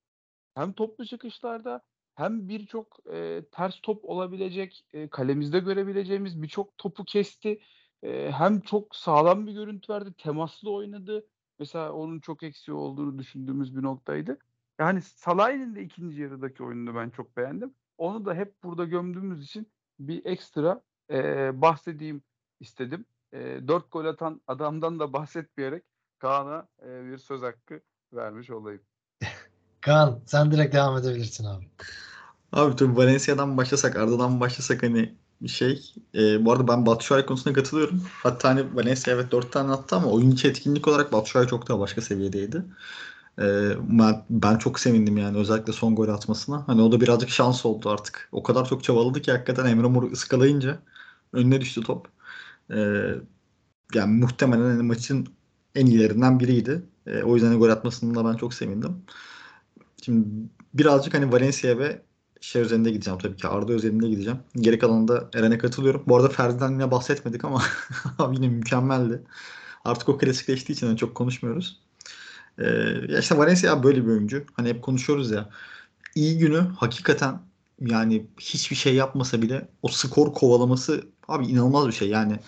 [0.54, 1.80] Hem toplu çıkışlarda
[2.14, 7.60] hem birçok e, ters top olabilecek, e, kalemizde görebileceğimiz birçok topu kesti.
[8.02, 11.26] E, hem çok sağlam bir görüntü verdi, temaslı oynadı.
[11.58, 14.38] Mesela onun çok eksiği olduğunu düşündüğümüz bir noktaydı.
[14.78, 17.74] Yani Salah'ın de ikinci yarıdaki oyununu ben çok beğendim.
[17.98, 22.22] Onu da hep burada gömdüğümüz için bir ekstra e, bahsedeyim
[22.60, 23.04] istedim.
[23.32, 25.84] E, 4 gol atan adamdan da bahsetmeyerek
[26.18, 27.80] Kaan'a e, bir söz hakkı
[28.12, 28.82] vermiş olayım.
[29.84, 31.64] Kaan sen direkt devam edebilirsin abi.
[32.52, 35.14] Abi tabii Valencia'dan başlasak, Arda'dan başlasak hani
[35.46, 35.92] şey.
[36.14, 38.02] E, bu arada ben Batshuayi konusunda katılıyorum.
[38.22, 41.78] Hatta hani Valencia evet 4 tane attı ama oyun içi etkinlik olarak Batshuayi çok daha
[41.78, 42.64] başka seviyedeydi.
[43.38, 43.42] E,
[43.90, 46.68] ben, ben çok sevindim yani özellikle son gol atmasına.
[46.68, 48.28] Hani o da birazcık şans oldu artık.
[48.32, 50.78] O kadar çok çabaladı ki hakikaten Emre Mor'u ıskalayınca
[51.32, 52.08] önüne düştü top.
[52.70, 52.76] E,
[53.94, 55.28] yani muhtemelen hani maçın
[55.74, 56.82] en iyilerinden biriydi.
[57.06, 58.96] E, o yüzden gol atmasını da ben çok sevindim.
[60.04, 60.28] Şimdi
[60.74, 62.02] birazcık hani Valencia ve
[62.40, 63.48] şey üzerinde gideceğim tabii ki.
[63.48, 64.38] Arda üzerinde gideceğim.
[64.56, 66.02] Geri kalanında Eren'e katılıyorum.
[66.06, 67.62] Bu arada Ferdi'den yine bahsetmedik ama
[68.32, 69.22] yine mükemmeldi.
[69.84, 71.80] Artık o klasikleştiği için çok konuşmuyoruz.
[72.58, 72.64] Ee,
[73.08, 74.44] ya işte Valencia böyle bir oyuncu.
[74.54, 75.50] Hani hep konuşuyoruz ya.
[76.14, 77.40] İyi günü hakikaten
[77.80, 82.08] yani hiçbir şey yapmasa bile o skor kovalaması abi inanılmaz bir şey.
[82.08, 82.38] Yani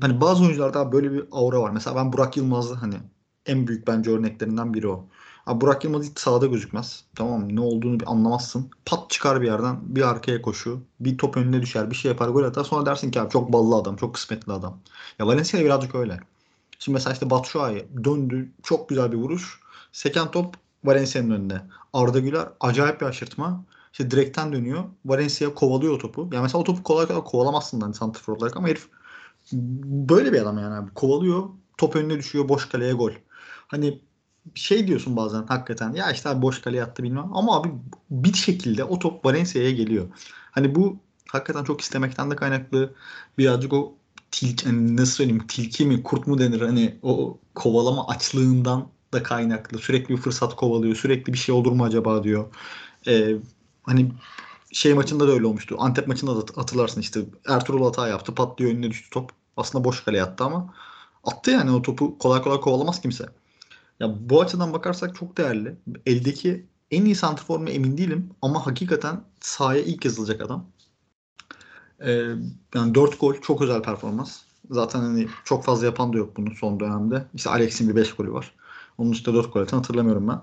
[0.00, 1.70] hani bazı oyuncularda böyle bir aura var.
[1.70, 2.96] Mesela ben Burak Yılmaz'da hani
[3.46, 5.08] en büyük bence örneklerinden biri o.
[5.50, 7.04] Abi Burak Yılmaz hiç sahada gözükmez.
[7.14, 7.56] Tamam?
[7.56, 8.70] Ne olduğunu bir anlamazsın.
[8.84, 10.80] Pat çıkar bir yerden bir arkaya koşu.
[11.00, 11.90] Bir top önüne düşer.
[11.90, 12.64] Bir şey yapar gol atar.
[12.64, 13.96] Sonra dersin ki abi çok ballı adam.
[13.96, 14.78] Çok kısmetli adam.
[15.18, 16.20] Ya Valencia birazcık öyle.
[16.78, 18.52] Şimdi mesela işte Batshuayi döndü.
[18.62, 19.60] Çok güzel bir vuruş.
[19.92, 21.62] Seken top Valencia'nın önünde.
[21.92, 23.64] Arda Güler acayip bir aşırtma.
[23.92, 24.84] İşte direkten dönüyor.
[25.04, 26.28] Valencia kovalıyor o topu.
[26.32, 28.88] Yani mesela o topu kolay kolay kovalamazsın hani santrfor olarak ama herif
[29.82, 30.94] böyle bir adam yani abi.
[30.94, 31.48] Kovalıyor.
[31.76, 32.48] Top önüne düşüyor.
[32.48, 33.12] Boş kaleye gol.
[33.68, 34.00] Hani
[34.54, 37.68] şey diyorsun bazen hakikaten ya işte boş kaleye attı bilmem ama abi
[38.10, 40.08] bir şekilde o top Valencia'ya geliyor.
[40.50, 42.94] Hani bu hakikaten çok istemekten de kaynaklı
[43.38, 43.94] birazcık o
[44.30, 49.78] tilki hani nasıl söyleyeyim tilki mi kurt mu denir hani o kovalama açlığından da kaynaklı.
[49.78, 50.96] Sürekli bir fırsat kovalıyor.
[50.96, 52.54] Sürekli bir şey olur mu acaba diyor.
[53.06, 53.36] Ee,
[53.82, 54.12] hani
[54.72, 55.76] şey maçında da öyle olmuştu.
[55.78, 58.34] Antep maçında da hatırlarsın işte Ertuğrul hata yaptı.
[58.34, 59.30] Patlıyor önüne düştü top.
[59.56, 60.74] Aslında boş kaleye attı ama
[61.24, 63.26] attı yani o topu kolay kolay kovalamaz kimse.
[64.00, 65.76] Ya bu açıdan bakarsak çok değerli.
[66.06, 70.66] Eldeki en iyi santrfor mu emin değilim ama hakikaten sahaya ilk yazılacak adam.
[72.00, 72.10] Ee,
[72.74, 74.40] yani 4 gol çok özel performans.
[74.70, 77.26] Zaten hani çok fazla yapan da yok bunu son dönemde.
[77.34, 78.54] İşte Alex'in bir 5 golü var.
[78.98, 80.42] Onun üstünde 4 gol atan hatırlamıyorum ben.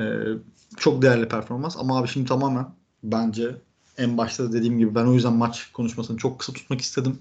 [0.00, 0.38] Ee,
[0.76, 2.66] çok değerli performans ama abi şimdi tamamen
[3.02, 3.56] bence
[3.98, 7.18] en başta da dediğim gibi ben o yüzden maç konuşmasını çok kısa tutmak istedim.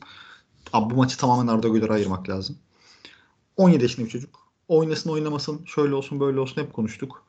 [0.74, 2.58] Abi bu maçı tamamen Arda Güler'e ayırmak lazım.
[3.58, 7.26] 17 yaşında bir çocuk oynasın oynamasın şöyle olsun böyle olsun hep konuştuk.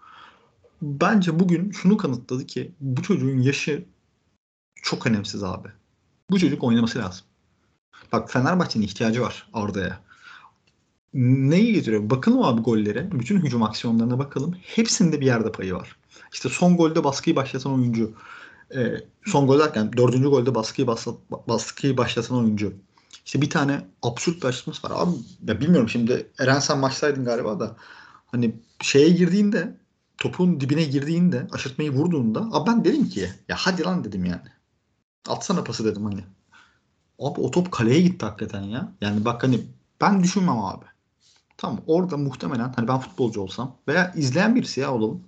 [0.83, 3.85] Bence bugün şunu kanıtladı ki bu çocuğun yaşı
[4.83, 5.69] çok önemsiz abi.
[6.31, 7.27] Bu çocuk oynaması lazım.
[8.13, 10.01] Bak Fenerbahçe'nin ihtiyacı var Arda'ya.
[11.15, 12.11] Neyi getiriyor?
[12.11, 13.09] Bakalım abi gollere.
[13.13, 14.57] Bütün hücum aksiyonlarına bakalım.
[14.63, 15.97] Hepsinde bir yerde payı var.
[16.33, 18.13] İşte son golde baskıyı başlatan oyuncu.
[18.75, 18.95] E,
[19.27, 21.13] son gol derken dördüncü golde baskıyı, basla,
[21.49, 22.75] baskıyı başlatan oyuncu.
[23.27, 24.93] İşte bir tane absürt bir açıklaması var.
[24.97, 25.17] Abi
[25.49, 27.77] ya bilmiyorum şimdi Eren sen maçtaydın galiba da
[28.27, 29.77] hani şeye girdiğinde
[30.19, 34.49] topun dibine girdiğinde aşırtmayı vurduğunda abi ben dedim ki ya hadi lan dedim yani.
[35.29, 36.25] Atsana pası dedim hani.
[37.19, 38.93] Abi o top kaleye gitti hakikaten ya.
[39.01, 39.61] Yani bak hani
[40.01, 40.85] ben düşünmem abi.
[41.57, 45.25] Tamam orada muhtemelen hani ben futbolcu olsam veya izleyen birisi ya olalım.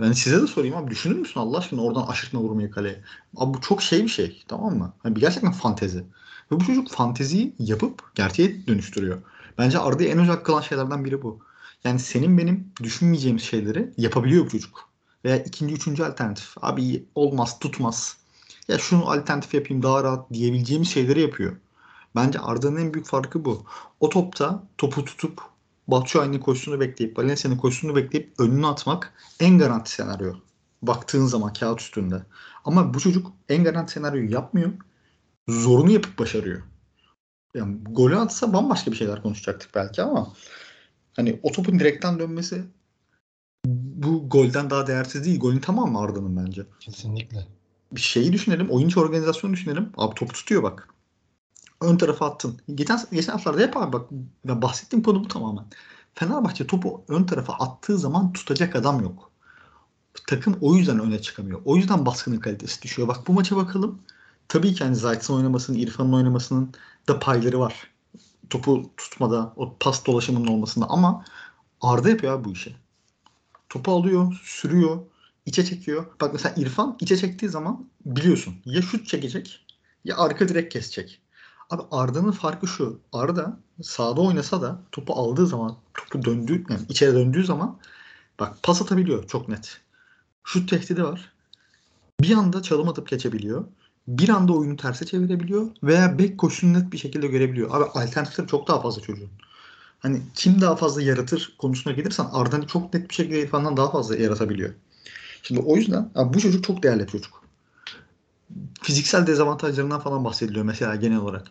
[0.00, 3.04] Yani size de sorayım abi düşünür müsün Allah aşkına oradan aşırtma vurmayı kaleye?
[3.36, 4.92] Abi bu çok şey bir şey tamam mı?
[5.02, 6.04] Hani gerçekten fantezi.
[6.52, 9.22] Ve bu çocuk fanteziyi yapıp gerçeğe dönüştürüyor.
[9.58, 11.38] Bence Arda'yı en özel kılan şeylerden biri bu.
[11.84, 14.88] Yani senin benim düşünmeyeceğimiz şeyleri yapabiliyor bu çocuk.
[15.24, 16.54] Veya ikinci, üçüncü alternatif.
[16.62, 18.16] Abi olmaz, tutmaz.
[18.68, 21.56] Ya şunu alternatif yapayım daha rahat diyebileceğimiz şeyleri yapıyor.
[22.16, 23.64] Bence Arda'nın en büyük farkı bu.
[24.00, 25.42] O topta topu tutup
[25.88, 30.32] Batshuayi'nin koşusunu bekleyip Valencia'nın koşusunu bekleyip önünü atmak en garanti senaryo.
[30.82, 32.22] Baktığın zaman kağıt üstünde.
[32.64, 34.70] Ama bu çocuk en garanti senaryoyu yapmıyor
[35.48, 36.62] zorunu yapıp başarıyor.
[37.54, 40.32] Yani golü atsa bambaşka bir şeyler konuşacaktık belki ama
[41.12, 42.64] hani o topun direkten dönmesi
[43.66, 45.40] bu golden daha değersiz değil.
[45.40, 46.66] Golün tamamı Arda'nın bence.
[46.80, 47.46] Kesinlikle.
[47.92, 48.70] Bir şeyi düşünelim.
[48.70, 49.92] Oyuncu organizasyonu düşünelim.
[49.96, 50.88] Abi top tutuyor bak.
[51.80, 52.60] Ön tarafa attın.
[52.74, 54.10] Geçen, geçen haftalarda hep abi bak
[54.44, 55.64] ben bahsettiğim konu bu tamamen.
[56.14, 59.30] Fenerbahçe topu ön tarafa attığı zaman tutacak adam yok.
[60.26, 61.60] Takım o yüzden öne çıkamıyor.
[61.64, 63.08] O yüzden baskının kalitesi düşüyor.
[63.08, 64.02] Bak bu maça bakalım.
[64.52, 66.74] Tabii ki hani Zayt'ın oynamasının, İrfan'ın oynamasının
[67.08, 67.90] da payları var.
[68.50, 71.24] Topu tutmada, o pas dolaşımının olmasında ama
[71.80, 72.76] Arda yapıyor bu işi.
[73.68, 74.98] Topu alıyor, sürüyor,
[75.46, 76.06] içe çekiyor.
[76.20, 79.66] Bak mesela İrfan içe çektiği zaman biliyorsun ya şut çekecek
[80.04, 81.20] ya arka direk kesecek.
[81.70, 83.00] Abi Arda'nın farkı şu.
[83.12, 87.78] Arda sağda oynasa da topu aldığı zaman, topu döndüğü, yani içeri döndüğü zaman
[88.40, 89.80] bak pas atabiliyor çok net.
[90.44, 91.32] Şut tehdidi var.
[92.20, 93.64] Bir anda çalım atıp geçebiliyor
[94.08, 97.70] bir anda oyunu terse çevirebiliyor veya back koşusunu net bir şekilde görebiliyor.
[97.74, 99.30] Abi alternatifleri çok daha fazla çocuğun.
[99.98, 104.16] hani kim daha fazla yaratır konusuna gelirsen Arda çok net bir şekilde İrfan'dan daha fazla
[104.16, 104.74] yaratabiliyor.
[105.42, 107.42] Şimdi o yüzden bu çocuk çok değerli çocuk.
[108.82, 111.46] Fiziksel dezavantajlarından falan bahsediliyor mesela genel olarak.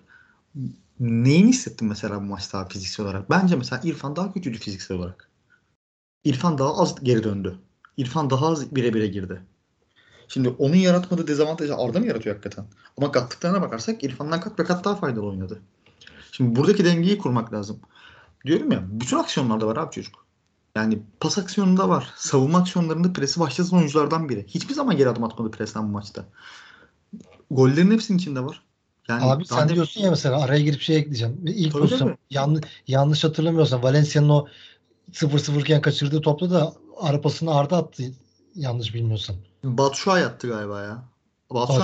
[0.99, 3.29] Neyini hissettin mesela bu maçta fiziksel olarak?
[3.29, 5.29] Bence mesela İrfan daha kötüydü fiziksel olarak.
[6.23, 7.59] İrfan daha az geri döndü.
[7.97, 9.41] İrfan daha az bire bire girdi.
[10.33, 12.65] Şimdi onun yaratmadığı dezavantajı Arda mı yaratıyor hakikaten?
[12.97, 15.61] Ama kattıklarına bakarsak İrfan'dan kat ve kat daha faydalı oynadı.
[16.31, 17.79] Şimdi buradaki dengeyi kurmak lazım.
[18.45, 20.25] Diyorum ya bütün aksiyonlarda var abi çocuk.
[20.75, 22.13] Yani pas aksiyonunda var.
[22.15, 24.45] Savunma aksiyonlarında presi başlatan oyunculardan biri.
[24.47, 26.25] Hiçbir zaman geri adım atmadı presten bu maçta.
[27.51, 28.61] Gollerin hepsinin içinde var.
[29.09, 31.41] Yani Abi sen ne- diyorsun ya mesela araya girip şey ekleyeceğim.
[31.45, 34.47] İlk Tabii, pozisyon yanlış, yanlış hatırlamıyorsam Valencia'nın o
[35.11, 38.03] 0-0 iken kaçırdığı topta da arapasını Arda attı
[38.55, 39.35] yanlış bilmiyorsam.
[39.63, 41.03] Batshuayi attı galiba ya.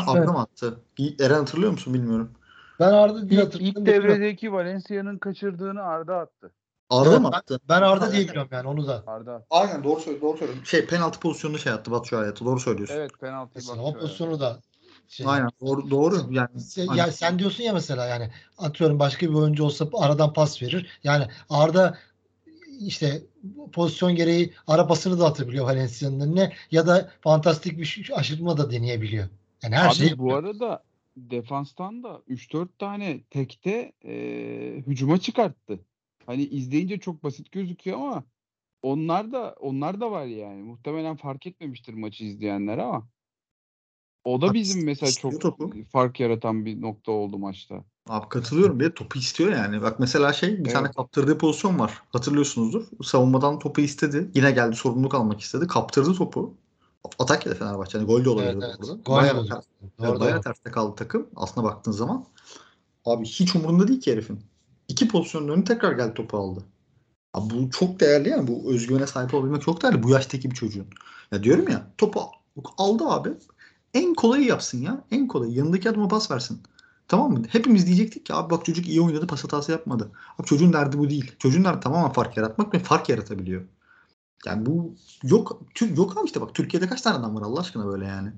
[0.08, 0.80] Arda mı attı?
[1.20, 2.32] Eren hatırlıyor musun bilmiyorum.
[2.80, 3.82] Ben Arda diye İlk, hatırladım.
[3.82, 6.52] ilk devredeki Valencia'nın kaçırdığını Arda attı.
[6.90, 7.60] Arda Evet, mı attı?
[7.70, 9.04] Ben Arda diye biliyorum yani onu da.
[9.08, 9.46] Arda.
[9.50, 10.30] Aynen doğru söylüyorsun.
[10.30, 10.64] Doğru söylüyorsun.
[10.64, 12.46] Şey penaltı pozisyonunu şey attı Batshuayi attı.
[12.46, 12.96] Doğru söylüyorsun.
[12.96, 14.60] Evet penaltı Mesela bak o pozisyonu da
[15.08, 16.16] şey, Aynen doğru doğru.
[16.30, 16.96] Yani Sen, Aynen.
[17.06, 21.00] ya sen diyorsun ya mesela yani atıyorum başka bir oyuncu olsa aradan pas verir.
[21.04, 21.98] Yani Arda
[22.80, 23.22] işte
[23.74, 29.28] pozisyon gereği ara pasını da atabiliyor Valencia'nın önüne ya da fantastik bir aşırtma da deneyebiliyor.
[29.64, 30.84] Yani her Abi şey bu arada
[31.18, 34.14] defanstan da 3-4 tane tekte e,
[34.88, 35.80] hücuma çıkarttı.
[36.26, 38.24] Hani izleyince çok basit gözüküyor ama
[38.82, 40.64] onlar da onlar da var yani.
[40.64, 43.08] Muhtemelen fark etmemiştir maçı izleyenler ama
[44.28, 45.72] o da bizim mesela çok topu.
[45.92, 47.84] fark yaratan bir nokta oldu maçta.
[48.10, 48.80] Abi katılıyorum.
[48.80, 49.82] Bir de topu istiyor yani.
[49.82, 50.74] Bak mesela şey bir Evet.
[50.74, 52.02] tane kaptırdığı pozisyon var.
[52.10, 52.86] Hatırlıyorsunuzdur.
[53.04, 54.32] Savunmadan topu istedi.
[54.36, 55.68] Yine geldi sorumluluk almak istedi.
[55.68, 56.54] Kaptırdı topu.
[57.20, 57.98] Atak yedi Fenerbahçe.
[57.98, 58.80] Yani gol de olabilirdi Evet, evet.
[58.90, 59.02] burada.
[59.06, 59.62] Gol Bayağı, Doğru,
[60.00, 60.42] evet, bayağı doğru.
[60.44, 61.28] terste kaldı takım.
[61.36, 62.26] Aslına baktığın zaman.
[63.06, 64.40] Abi hiç umurunda değil ki herifin.
[64.88, 66.64] İki pozisyonun önü tekrar geldi topu aldı.
[67.34, 68.48] Abi bu çok değerli yani.
[68.48, 70.04] Bu özgüvene sahip olabilmek çok değerli.
[70.04, 70.88] Bu yaştaki bir çocuğun.
[71.32, 72.22] Ya diyorum ya topu
[72.78, 73.30] aldı abi.
[73.98, 75.04] En kolayı yapsın ya.
[75.12, 75.54] En kolayı.
[75.54, 76.62] Yanındaki adama pas versin.
[77.08, 77.44] Tamam mı?
[77.50, 80.12] Hepimiz diyecektik ki abi bak çocuk iyi oynadı pas hatası yapmadı.
[80.38, 81.32] Abi çocuğun derdi bu değil.
[81.40, 83.62] Çocuğun derdi tamamen fark yaratmak ve fark yaratabiliyor.
[84.46, 85.62] Yani bu yok
[85.96, 88.32] yok abi işte bak Türkiye'de kaç tane adam var Allah aşkına böyle yani.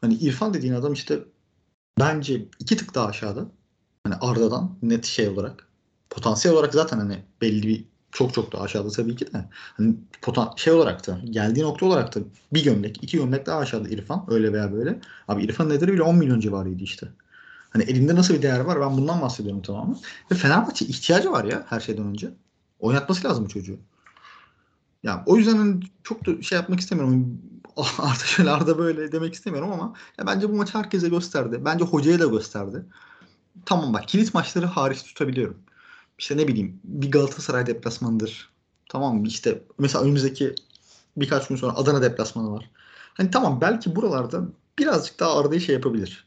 [0.00, 1.24] Hani İrfan dediğin adam işte
[1.98, 3.46] bence iki tık daha aşağıda.
[4.04, 5.68] Hani Arda'dan net şey olarak.
[6.10, 7.84] Potansiyel olarak zaten hani belli bir
[8.14, 9.44] çok çok daha aşağıda tabii ki de.
[9.76, 12.20] Hani potan şey olarak da geldiği nokta olarak da
[12.52, 15.00] bir gömlek, iki gömlek daha aşağıda İrfan öyle veya böyle.
[15.28, 17.08] Abi İrfan nedeni bile 10 milyon civarıydı işte.
[17.70, 19.96] Hani elinde nasıl bir değer var ben bundan bahsediyorum tamamen.
[20.30, 22.30] Ve Fenerbahçe ihtiyacı var ya her şeyden önce.
[22.80, 23.78] Oynatması lazım çocuğu.
[25.02, 27.38] Ya o yüzden hani çok da şey yapmak istemiyorum.
[27.98, 31.60] Arda şöyle Arda böyle demek istemiyorum ama ya bence bu maçı herkese gösterdi.
[31.64, 32.84] Bence hocaya da gösterdi.
[33.66, 35.63] Tamam bak kilit maçları hariç tutabiliyorum.
[36.18, 38.48] İşte ne bileyim bir Galatasaray deplasmanıdır.
[38.88, 39.26] Tamam mı?
[39.26, 40.54] İşte mesela önümüzdeki
[41.16, 42.70] birkaç gün sonra Adana deplasmanı var.
[43.14, 44.42] Hani tamam belki buralarda
[44.78, 46.26] birazcık daha Arda'yı şey yapabilir.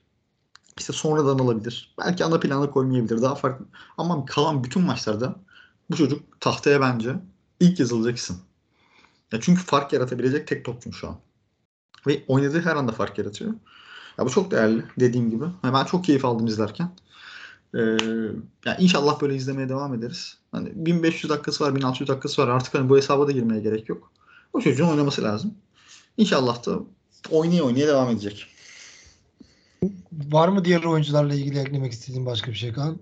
[0.77, 1.95] İşte sonradan alabilir.
[1.99, 3.21] Belki ana plana koymayabilir.
[3.21, 3.65] Daha farklı.
[3.97, 5.35] Ama kalan bütün maçlarda
[5.89, 7.15] bu çocuk tahtaya bence
[7.59, 8.37] ilk yazılacak isim.
[9.31, 11.15] Ya çünkü fark yaratabilecek tek topçu şu an.
[12.07, 13.53] Ve oynadığı her anda fark yaratıyor.
[14.17, 15.45] Ya bu çok değerli dediğim gibi.
[15.63, 16.91] Ben çok keyif aldım izlerken.
[17.75, 17.79] Ee,
[18.65, 20.37] yani inşallah böyle izlemeye devam ederiz.
[20.51, 22.47] Hani 1500 dakikası var, 1600 dakikası var.
[22.47, 24.11] Artık hani bu hesaba da girmeye gerek yok.
[24.53, 25.53] O çocuğun oynaması lazım.
[26.17, 26.79] İnşallah da
[27.31, 28.47] oynaya oynaya devam edecek.
[30.11, 32.97] Var mı diğer oyuncularla ilgili eklemek istediğin başka bir şey Kaan?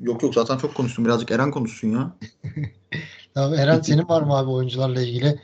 [0.00, 1.04] Yok yok zaten çok konuştum.
[1.04, 2.16] Birazcık Eren konuşsun ya.
[3.34, 5.40] Tamam, Eren senin var mı abi oyuncularla ilgili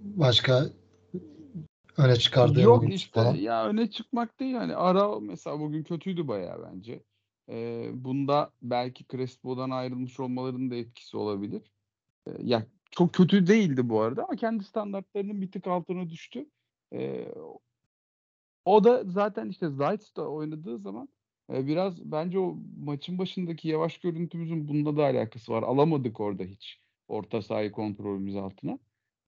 [0.00, 0.66] başka
[1.96, 3.34] öne çıkardığın Yok işte falan?
[3.34, 7.02] ya öne çıkmak değil hani ara mesela bugün kötüydü bayağı bence.
[7.48, 11.62] Ee, bunda belki Crespo'dan ayrılmış olmalarının da etkisi olabilir.
[12.26, 16.46] Ee, ya çok kötü değildi bu arada ama kendi standartlarının bir tık altına düştü.
[16.92, 17.34] Ee,
[18.64, 21.08] o da zaten işte Zayt'da oynadığı zaman
[21.52, 25.62] e, biraz bence o maçın başındaki yavaş görüntümüzün bunda da alakası var.
[25.62, 28.78] Alamadık orada hiç orta sahayı kontrolümüz altına.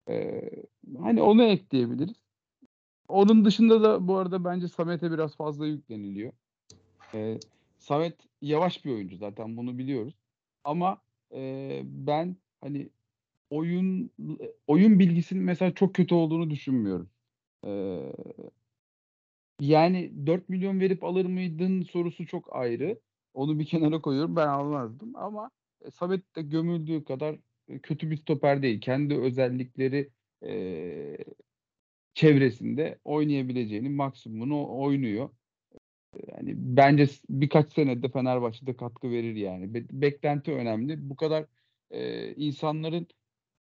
[0.10, 0.50] Ee,
[1.00, 2.24] hani onu ekleyebiliriz.
[3.08, 6.34] Onun dışında da bu arada bence Samet'e biraz fazla yükleniliyor.
[7.14, 7.40] Ee,
[7.84, 10.16] Samet yavaş bir oyuncu zaten bunu biliyoruz.
[10.64, 11.02] Ama
[11.34, 12.90] e, ben hani
[13.50, 14.12] oyun
[14.68, 17.10] oyun bilgisinin mesela çok kötü olduğunu düşünmüyorum.
[17.66, 18.14] Ee,
[19.60, 23.00] yani 4 milyon verip alır mıydın sorusu çok ayrı.
[23.34, 24.36] Onu bir kenara koyuyorum.
[24.36, 27.36] Ben almazdım ama e, Samet de gömüldüğü kadar
[27.68, 28.82] e, kötü bir stoper değil.
[28.82, 30.10] Kendi özellikleri
[30.44, 31.18] e,
[32.14, 35.30] çevresinde oynayabileceğinin maksimumunu oynuyor.
[36.28, 39.74] Yani bence birkaç senede Fenerbahçe'de katkı verir yani.
[39.74, 41.10] Be- beklenti önemli.
[41.10, 41.46] Bu kadar
[41.92, 43.08] e, insanların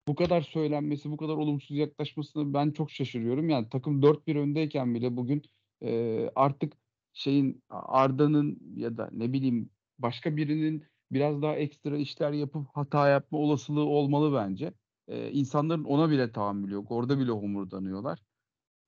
[0.08, 3.50] bu kadar söylenmesi, bu kadar olumsuz yaklaşmasını ben çok şaşırıyorum.
[3.50, 5.42] Yani takım 4-1 öndeyken bile bugün
[5.84, 6.74] e, artık
[7.14, 9.70] şeyin Arda'nın ya da ne bileyim
[10.00, 14.74] başka birinin biraz daha ekstra işler yapıp hata yapma olasılığı olmalı bence.
[15.08, 16.92] E, insanların ona bile tahammülü yok.
[16.92, 18.20] Orada bile homurdanıyorlar.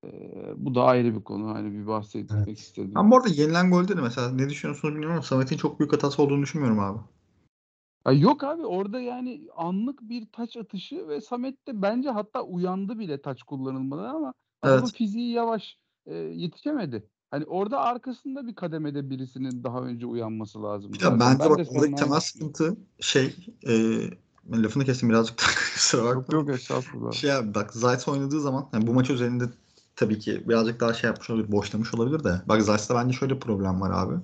[0.05, 1.55] E, bu da ayrı bir konu.
[1.55, 2.57] Hani bir bahsetmek Evet.
[2.57, 2.91] istedim.
[2.95, 6.23] Ben bu arada yenilen golde de mesela ne düşünüyorsunuz bilmiyorum ama Samet'in çok büyük hatası
[6.23, 6.99] olduğunu düşünmüyorum abi.
[8.05, 12.99] Ya yok abi orada yani anlık bir taç atışı ve Samet de bence hatta uyandı
[12.99, 14.93] bile taç kullanılmadan ama adamın Evet.
[14.93, 17.07] fiziği yavaş e, yetişemedi.
[17.31, 20.93] Hani orada arkasında bir kademede birisinin daha önce uyanması lazım.
[20.93, 23.35] Bir de bence ben bak oradaki temel sıkıntı şey
[23.67, 23.73] e,
[24.43, 26.37] ben lafını kestim birazcık da kusura bakma.
[26.37, 27.11] Yok yok estağfurullah.
[27.11, 29.43] Şey abi bak Zayt oynadığı zaman yani bu maç üzerinde
[29.95, 32.41] tabii ki birazcık daha şey yapmış olabilir, boşlamış olabilir de.
[32.45, 34.15] Bak Zayt'ta bence şöyle problem var abi.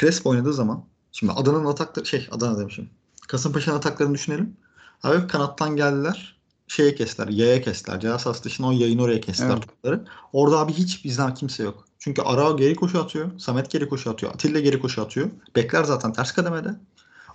[0.00, 2.90] Crespo oynadığı zaman şimdi Adana'nın atakları şey Adana demişim.
[3.28, 4.56] Kasımpaşa'nın ataklarını düşünelim.
[5.02, 6.36] Abi kanattan geldiler.
[6.68, 7.28] Şeye kestiler.
[7.28, 8.00] Yaya kestiler.
[8.00, 9.62] Ceza sahası dışına o yayını oraya kestiler Evet.
[9.68, 10.04] topları.
[10.32, 11.84] Orada abi hiç bizden kimse yok.
[11.98, 13.38] Çünkü Arao geri koşu atıyor.
[13.38, 14.34] Samet geri koşu atıyor.
[14.34, 15.30] Atilla geri koşu atıyor.
[15.56, 16.74] Bekler zaten ters kademede.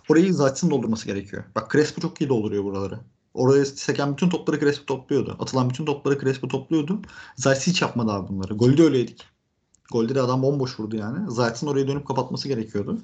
[0.10, 1.44] Orayı Zayt'ın doldurması gerekiyor.
[1.56, 3.00] Bak Crespo çok iyi dolduruyor buraları.
[3.34, 5.38] Oraya seken bütün topları Crespo topluyordu.
[5.40, 7.02] Atılan bütün topları Crespo topluyordu.
[7.36, 8.54] Zayt hiç yapmadı abi bunları.
[8.54, 9.24] Golde de öyleydik.
[9.92, 11.32] Golde de adam bomboş vurdu yani.
[11.32, 12.98] Zayt'ın orayı dönüp kapatması gerekiyordu.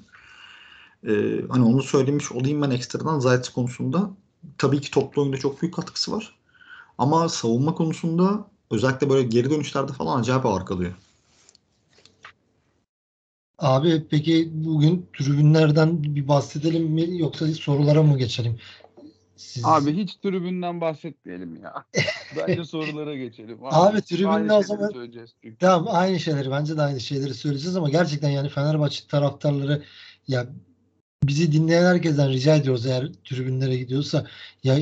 [1.06, 4.10] Ee, hani onu söylemiş olayım ben ekstradan Zayt konusunda.
[4.58, 6.38] Tabii ki toplu oyunda çok büyük katkısı var.
[6.98, 10.92] Ama savunma konusunda özellikle böyle geri dönüşlerde falan acayip ağır kalıyor.
[13.58, 18.58] Abi peki bugün tribünlerden bir bahsedelim mi yoksa sorulara mı geçelim?
[19.38, 19.64] Siz...
[19.64, 21.84] Abi hiç tribünden bahsetmeyelim ya.
[22.36, 23.58] Bence sorulara geçelim.
[23.62, 24.92] Abi tribünde Aynı o zaman-.
[25.60, 29.82] Tamam aynı şeyleri bence de aynı şeyleri söyleyeceğiz ama gerçekten yani Fenerbahçe taraftarları
[30.28, 30.46] ya
[31.24, 34.26] bizi dinleyen herkesten rica ediyoruz eğer tribünlere gidiyorsa
[34.64, 34.78] ya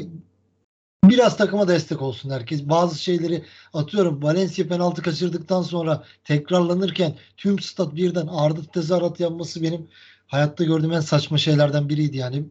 [1.05, 2.69] biraz takıma destek olsun herkes.
[2.69, 9.89] Bazı şeyleri atıyorum Valencia penaltı kaçırdıktan sonra tekrarlanırken tüm stat birden Arda tezahürat yapması benim
[10.27, 12.45] hayatta gördüğüm en saçma şeylerden biriydi yani.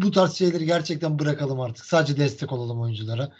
[0.00, 1.84] Bu tarz şeyleri gerçekten bırakalım artık.
[1.84, 3.32] Sadece destek olalım oyunculara.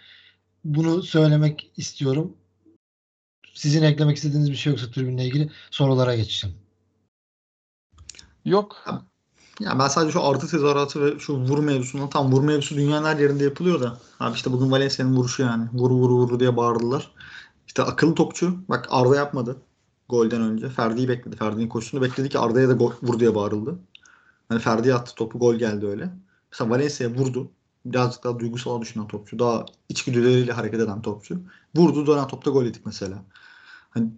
[0.65, 2.37] Bunu söylemek istiyorum.
[3.55, 6.57] Sizin eklemek istediğiniz bir şey yoksa tribünle ilgili sorulara geçeceğim.
[8.45, 8.85] Yok.
[9.61, 13.17] Ya ben sadece şu artı tezahüratı ve şu vur mevzusuna tam vur mevzusu dünyanın her
[13.17, 13.99] yerinde yapılıyor da.
[14.21, 15.69] Abi işte bugün Valencia'nın vuruşu yani.
[15.73, 17.11] Vur vur vur diye bağırdılar.
[17.67, 18.57] İşte akıllı topçu.
[18.69, 19.57] Bak Arda yapmadı.
[20.09, 20.69] Golden önce.
[20.69, 21.37] Ferdi'yi bekledi.
[21.37, 23.79] Ferdi'nin koşusunu bekledi ki Arda'ya da gol, vur diye bağırıldı.
[24.49, 26.11] Hani Ferdi attı topu gol geldi öyle.
[26.53, 27.51] Mesela Valencia'ya vurdu.
[27.85, 29.39] Birazcık daha duygusal düşünen topçu.
[29.39, 31.41] Daha içgüdüleriyle hareket eden topçu.
[31.77, 33.23] Vurdu dönen topta gol yedik mesela.
[33.91, 34.09] Hani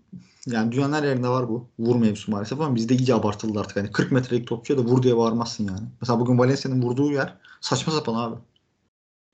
[0.47, 1.69] yani dünyanın her yerinde var bu.
[1.79, 3.77] Vur mevzusu maalesef ama bizde iyice abartıldı artık.
[3.77, 5.87] Hani 40 metrelik topçuya da vur diye bağırmazsın yani.
[6.01, 8.37] Mesela bugün Valencia'nın vurduğu yer saçma sapan abi.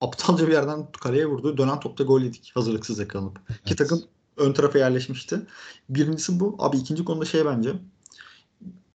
[0.00, 1.56] Aptalca bir yerden kaleye vurdu.
[1.56, 2.52] Dönen topta gol yedik.
[2.54, 3.38] Hazırlıksız yakalanıp.
[3.66, 3.78] Evet.
[3.78, 4.02] takım
[4.36, 5.40] ön tarafa yerleşmişti.
[5.88, 6.56] Birincisi bu.
[6.58, 7.72] Abi ikinci konuda şey bence.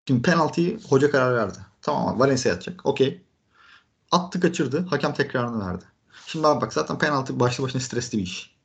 [0.08, 1.58] Şimdi penaltıyı hoca karar verdi.
[1.82, 2.86] Tamam Valencia atacak.
[2.86, 3.22] Okey.
[4.10, 4.86] Attı kaçırdı.
[4.86, 5.84] Hakem tekrarını verdi.
[6.26, 8.58] Şimdi abi bak zaten penaltı başlı başına stresli bir iş.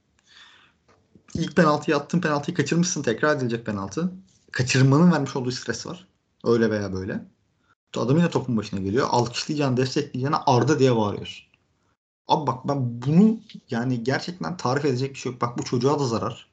[1.33, 4.11] İlk penaltıyı attın penaltıyı kaçırmışsın tekrar edilecek penaltı.
[4.51, 6.07] Kaçırmanın vermiş olduğu stres var.
[6.43, 7.25] Öyle veya böyle.
[7.97, 9.07] Adam yine topun başına geliyor.
[9.11, 11.45] Alkışlayacağını destekleyeceğine Arda diye bağırıyorsun.
[12.27, 15.41] Abi bak ben bunu yani gerçekten tarif edecek bir şey yok.
[15.41, 16.47] Bak bu çocuğa da zarar.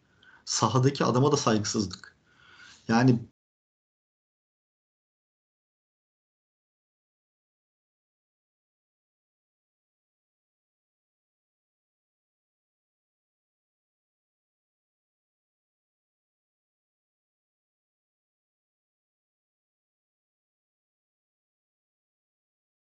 [0.44, 2.16] Sahadaki adama da saygısızlık.
[2.88, 3.20] Yani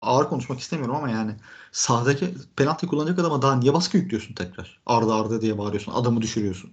[0.08, 1.36] ağır konuşmak istemiyorum ama yani
[1.72, 4.80] sahadaki penaltı kullanacak adama daha niye baskı yüklüyorsun tekrar?
[4.86, 5.92] Arda Arda diye bağırıyorsun.
[5.92, 6.70] Adamı düşürüyorsun.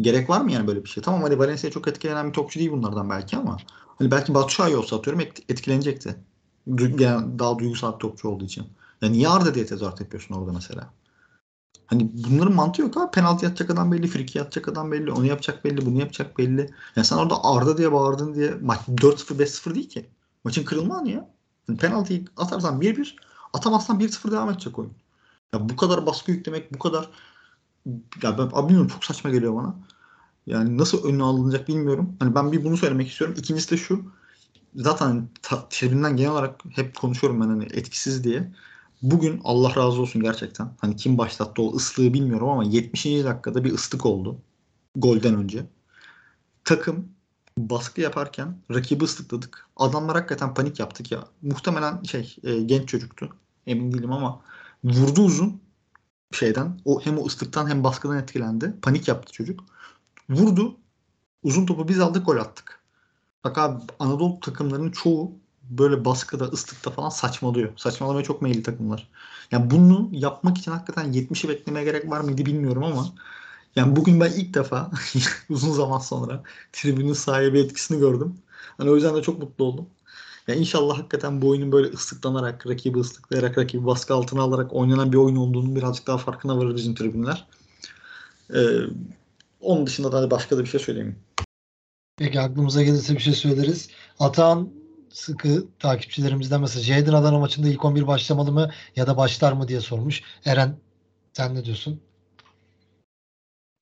[0.00, 1.02] Gerek var mı yani böyle bir şey?
[1.02, 3.56] Tamam hani Valencia çok etkilenen bir topçu değil bunlardan belki ama
[3.98, 6.16] hani belki Batshuayi olsa atıyorum et- etkilenecekti.
[6.98, 8.66] Yani daha duygusal bir topçu olduğu için.
[9.02, 10.90] Ya niye Arda diye tezahürat yapıyorsun orada mesela?
[11.86, 13.10] Hani bunların mantığı yok abi.
[13.10, 16.70] Penaltı atacak adam belli, friki atacak adam belli, onu yapacak belli, bunu yapacak belli.
[16.96, 20.10] Yani sen orada Arda diye bağırdın diye maç 4-0 5-0 değil ki.
[20.44, 21.30] Maçın kırılma anı ya.
[21.76, 23.16] Penaltıyı atarsan 1-1,
[23.52, 24.92] atamazsan 1-0 devam edecek oyun.
[25.54, 27.10] Ya bu kadar baskı yüklemek, bu kadar
[28.22, 29.74] ya ben bilmiyorum çok saçma geliyor bana.
[30.46, 32.16] Yani nasıl önüne alınacak bilmiyorum.
[32.18, 33.36] Hani ben bir bunu söylemek istiyorum.
[33.38, 34.12] İkincisi de şu.
[34.74, 38.52] Zaten ta- tribünden genel olarak hep konuşuyorum ben hani etkisiz diye.
[39.02, 40.68] Bugün Allah razı olsun gerçekten.
[40.80, 43.04] Hani kim başlattı o ıslığı bilmiyorum ama 70.
[43.04, 44.38] dakikada bir ıslık oldu.
[44.96, 45.66] Golden önce.
[46.64, 47.08] Takım
[47.58, 49.66] baskı yaparken rakibi ıslıkladık.
[49.76, 51.24] Adamlar hakikaten panik yaptık ya.
[51.42, 53.36] Muhtemelen şey e, genç çocuktu.
[53.66, 54.40] Emin değilim ama
[54.84, 55.60] vurdu uzun
[56.32, 56.80] şeyden.
[56.84, 58.74] O hem o ıslıktan hem baskıdan etkilendi.
[58.82, 59.60] Panik yaptı çocuk.
[60.30, 60.76] Vurdu.
[61.42, 62.82] Uzun topu biz aldık gol attık.
[63.44, 65.32] Bak abi Anadolu takımlarının çoğu
[65.62, 67.72] böyle baskıda, ıslıkta falan saçmalıyor.
[67.76, 69.08] Saçmalamaya çok meyilli takımlar.
[69.50, 73.06] Yani bunu yapmak için hakikaten 70'i beklemeye gerek var mıydı bilmiyorum ama
[73.76, 74.90] yani bugün ben ilk defa
[75.50, 76.42] uzun zaman sonra
[76.72, 78.38] tribünün sahibi etkisini gördüm.
[78.78, 79.86] Hani o yüzden de çok mutlu oldum.
[80.48, 85.16] Yani inşallah hakikaten bu oyunun böyle ıslıklanarak, rakibi ıslıklayarak, rakibi baskı altına alarak oynanan bir
[85.16, 87.46] oyun olduğunu birazcık daha farkına varır bizim tribünler.
[88.54, 88.60] Ee,
[89.60, 91.18] onun dışında da hani başka da bir şey söyleyeyim.
[92.16, 93.90] Peki aklımıza gelirse bir şey söyleriz.
[94.18, 94.72] Atahan
[95.12, 99.80] sıkı takipçilerimizden mesela Jadon Adana maçında ilk 11 başlamalı mı ya da başlar mı diye
[99.80, 100.22] sormuş.
[100.44, 100.76] Eren
[101.32, 102.00] sen ne diyorsun?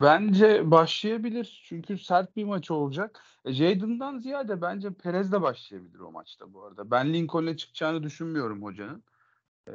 [0.00, 1.62] Bence başlayabilir.
[1.64, 3.22] Çünkü sert bir maç olacak.
[3.44, 6.90] E, Jadon'dan ziyade bence Perez de başlayabilir o maçta bu arada.
[6.90, 9.04] Ben Lincoln'le çıkacağını düşünmüyorum hocanın.
[9.68, 9.72] Ee,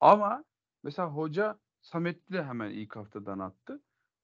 [0.00, 0.44] ama
[0.82, 3.80] mesela hoca Samet'i de hemen ilk haftadan attı.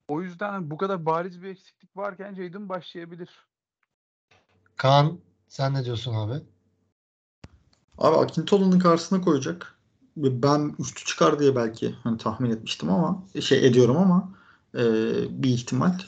[0.09, 3.47] O yüzden bu kadar bariz bir eksiklik varken Jadon başlayabilir.
[4.77, 6.45] Kaan sen ne diyorsun abi?
[7.99, 9.80] Abi Akintola'nın karşısına koyacak.
[10.23, 14.33] Ben üçlü çıkar diye belki hani tahmin etmiştim ama şey ediyorum ama
[14.75, 14.83] e,
[15.43, 15.99] bir ihtimal.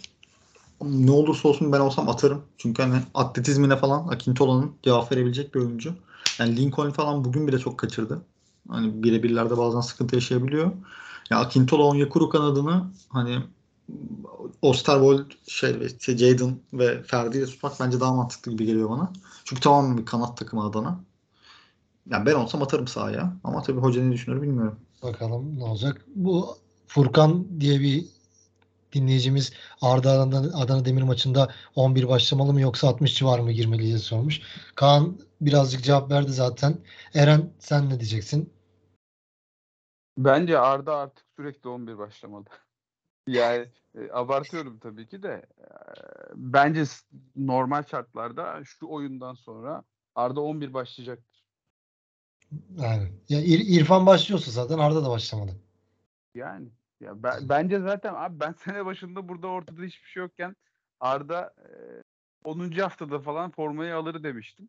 [0.83, 2.45] Ne olursa olsun ben olsam atarım.
[2.59, 5.95] Çünkü hani atletizmine falan Akintola'nın cevap verebilecek bir oyuncu.
[6.39, 8.23] Yani Lincoln falan bugün bile çok kaçırdı.
[8.69, 10.73] Hani birebirlerde bazen sıkıntı yaşayabiliyor.
[11.31, 13.43] Ya Akintola Onyekuru kanadını hani
[14.63, 19.13] Osterwold, şey, işte Jadon ve Ferdi'yle tutmak bence daha mantıklı gibi geliyor bana.
[19.45, 21.05] Çünkü tamamen bir kanat takımı Adana.
[22.11, 23.37] Yani ben olsam atarım sahaya.
[23.45, 24.81] Ama tabii hoca ne düşünür bilmiyorum.
[25.03, 26.05] Bakalım ne olacak.
[26.15, 28.05] Bu Furkan diye bir
[28.93, 33.99] dinleyicimiz Arda Adana, Adana Demir maçında 11 başlamalı mı yoksa 60 civarı mı girmeli diye
[33.99, 34.41] sormuş.
[34.75, 36.79] Kaan birazcık cevap verdi zaten.
[37.15, 38.53] Eren sen ne diyeceksin?
[40.19, 42.45] Bence Arda artık sürekli 11 başlamalı.
[43.27, 45.47] yani e, abartıyorum tabii ki de.
[45.59, 45.67] E,
[46.35, 46.85] bence
[47.37, 49.85] normal şartlarda şu oyundan sonra
[50.15, 51.32] Arda 11 başlayacaktır.
[52.79, 55.51] Yani ya İr- İrfan başlıyorsa zaten Arda da başlamalı.
[56.35, 56.69] Yani
[57.01, 60.57] ya ben, bence zaten abi ben sene başında burada ortada hiçbir şey yokken
[61.01, 61.69] Arda e,
[62.45, 62.71] 10.
[62.71, 64.69] haftada falan formayı alır demiştim.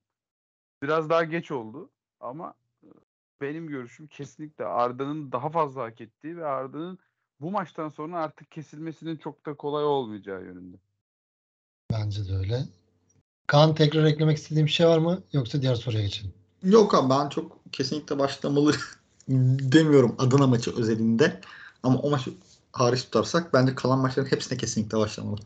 [0.82, 2.54] Biraz daha geç oldu ama
[3.42, 7.00] benim görüşüm kesinlikle Arda'nın daha fazla hak ettiği ve Arda'nın
[7.42, 10.78] bu maçtan sonra artık kesilmesinin çok da kolay olmayacağı yönünde.
[11.92, 12.64] Bence de öyle.
[13.48, 15.24] Kaan tekrar eklemek istediğim bir şey var mı?
[15.34, 16.34] Yoksa diğer soruya geçelim.
[16.64, 18.76] Yok abi ben çok kesinlikle başlamalı
[19.28, 21.42] demiyorum Adana maçı özelinde.
[21.84, 22.34] Ama o maçı
[22.72, 25.40] hariç tutarsak bence kalan maçların hepsine kesinlikle başlamalı.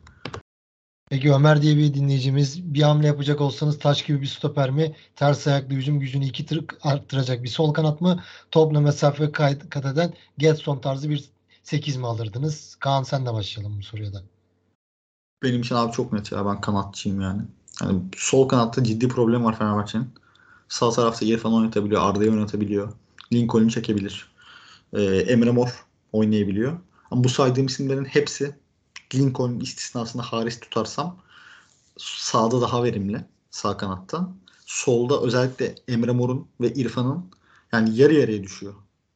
[1.10, 4.96] Peki Ömer diye bir dinleyicimiz bir hamle yapacak olsanız taş gibi bir stoper mi?
[5.16, 8.24] Ters ayaklı hücum gücünü iki tır arttıracak bir sol kanat mı?
[8.52, 11.30] Topla mesafe kay- kat eden Getson tarzı bir
[11.64, 12.76] 8 mi alırdınız?
[12.76, 14.24] Kaan sen de başlayalım bu soruya da.
[15.44, 16.46] Benim için abi çok net ya.
[16.46, 17.42] Ben kanatçıyım yani.
[17.80, 20.10] Hani sol kanatta ciddi problem var Fenerbahçe'nin.
[20.70, 22.02] Sağ tarafta İrfan oynatabiliyor.
[22.02, 22.94] Arda'yı oynatabiliyor.
[23.34, 24.32] Lincoln'u çekebilir.
[24.94, 26.78] Ee, Emre Mor oynayabiliyor.
[27.12, 28.56] Ama bu saydığım isimlerin hepsi
[29.16, 31.18] Lincoln istisnasını hariç tutarsam
[31.98, 33.26] sağda daha verimli.
[33.52, 34.30] Sağ kanatta.
[34.66, 37.26] Solda özellikle Emre Mor'un ve İrfan'ın
[37.72, 38.74] yani yarı yarıya düşüyor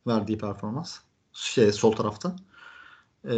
[0.07, 0.97] verdiği performans.
[1.33, 2.35] Şey sol tarafta.
[3.25, 3.31] Ee,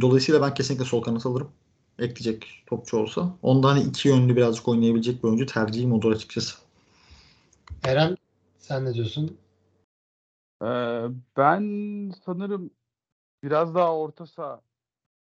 [0.00, 1.50] dolayısıyla ben kesinlikle sol kanat alırım
[1.98, 3.36] ekleyecek topçu olsa.
[3.42, 6.63] Onda hani iki yönlü birazcık oynayabilecek bir oyuncu tercihim olur açıkçası.
[7.84, 8.16] Eren
[8.58, 9.38] sen ne diyorsun?
[10.62, 10.66] Ee,
[11.36, 12.70] ben sanırım
[13.42, 14.62] biraz daha orta saha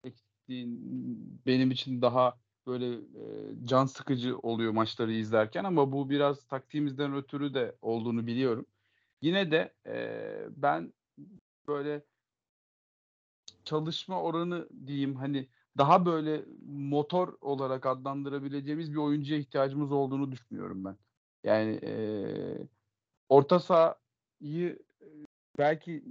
[0.04, 7.16] eksikliğin benim için daha böyle e, can sıkıcı oluyor maçları izlerken ama bu biraz taktiğimizden
[7.16, 8.66] ötürü de olduğunu biliyorum.
[9.22, 10.94] Yine de e, ben
[11.68, 12.04] böyle
[13.66, 20.98] çalışma oranı diyeyim hani daha böyle motor olarak adlandırabileceğimiz bir oyuncuya ihtiyacımız olduğunu düşünüyorum ben.
[21.44, 21.94] Yani e,
[23.30, 24.80] orta sahayı
[25.58, 26.04] belki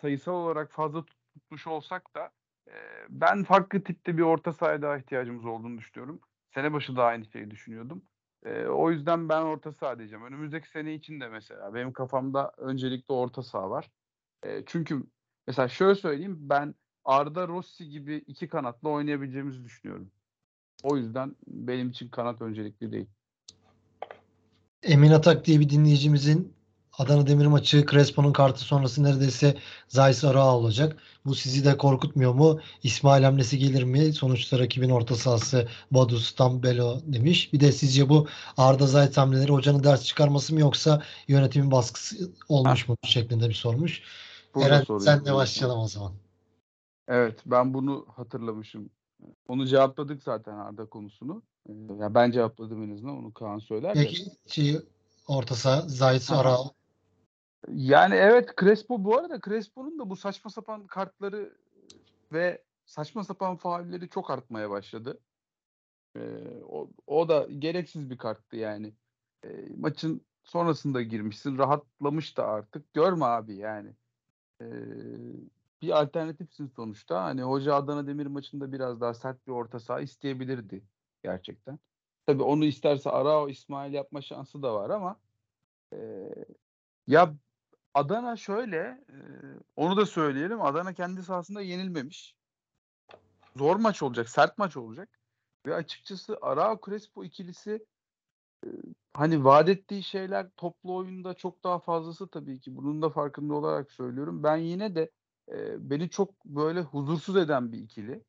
[0.00, 1.04] sayısal olarak fazla
[1.34, 2.30] tutmuş olsak da
[2.68, 2.74] e,
[3.08, 6.20] ben farklı tipte bir orta sahaya daha ihtiyacımız olduğunu düşünüyorum.
[6.54, 8.04] Sene başı da aynı şeyi düşünüyordum.
[8.44, 10.24] E, o yüzden ben orta saha diyeceğim.
[10.24, 13.90] Önümüzdeki sene için de mesela benim kafamda öncelikle orta saha var.
[14.42, 15.02] E, çünkü
[15.46, 20.12] mesela şöyle söyleyeyim ben Arda Rossi gibi iki kanatla oynayabileceğimizi düşünüyorum.
[20.82, 23.10] O yüzden benim için kanat öncelikli değil.
[24.82, 26.52] Emin Atak diye bir dinleyicimizin
[26.98, 29.56] Adana Demir maçı Crespo'nun kartı sonrası neredeyse
[29.88, 30.96] Zayis Arağa olacak.
[31.24, 32.60] Bu sizi de korkutmuyor mu?
[32.82, 34.12] İsmail hamlesi gelir mi?
[34.12, 37.52] Sonuçta rakibin orta sahası Badu Stambelo demiş.
[37.52, 38.26] Bir de sizce bu
[38.56, 44.02] Arda Zayis hamleleri hocanın ders çıkarması mı yoksa yönetimin baskısı olmuş mu şeklinde bir sormuş.
[44.54, 46.12] Burada Eren senle başlayalım o zaman.
[47.08, 48.90] Evet ben bunu hatırlamışım.
[49.48, 51.42] Onu cevapladık zaten Arda konusunu.
[51.68, 53.94] Ee, ya ben cevapladım en azından onu Kaan söyler.
[53.94, 54.80] Peki şey,
[55.28, 56.40] orta saha Aha.
[56.40, 56.70] Arağa
[57.68, 61.56] Yani evet Crespo bu arada Crespo'nun da bu saçma sapan kartları
[62.32, 65.20] ve saçma sapan faulleri çok artmaya başladı.
[66.16, 66.20] Ee,
[66.68, 68.92] o, o da gereksiz bir karttı yani.
[69.44, 71.58] Ee, maçın sonrasında girmişsin.
[71.58, 72.94] Rahatlamış da artık.
[72.94, 73.94] Görme abi yani.
[74.60, 74.66] Ee,
[75.82, 77.24] bir alternatifsin sonuçta.
[77.24, 80.82] Hani Hoca Adana Demir maçında biraz daha sert bir orta saha isteyebilirdi
[81.22, 81.78] gerçekten.
[82.26, 85.20] Tabii onu isterse Arao İsmail yapma şansı da var ama
[85.92, 85.98] e,
[87.06, 87.34] ya
[87.94, 89.16] Adana şöyle e,
[89.76, 90.62] onu da söyleyelim.
[90.62, 92.34] Adana kendi sahasında yenilmemiş.
[93.56, 95.08] Zor maç olacak, sert maç olacak.
[95.66, 97.86] Ve açıkçası Arao Crespo ikilisi
[98.66, 98.68] e,
[99.14, 102.76] hani vaat ettiği şeyler toplu oyunda çok daha fazlası tabii ki.
[102.76, 104.42] Bunun da farkında olarak söylüyorum.
[104.42, 105.10] Ben yine de
[105.52, 108.24] e, beni çok böyle huzursuz eden bir ikili.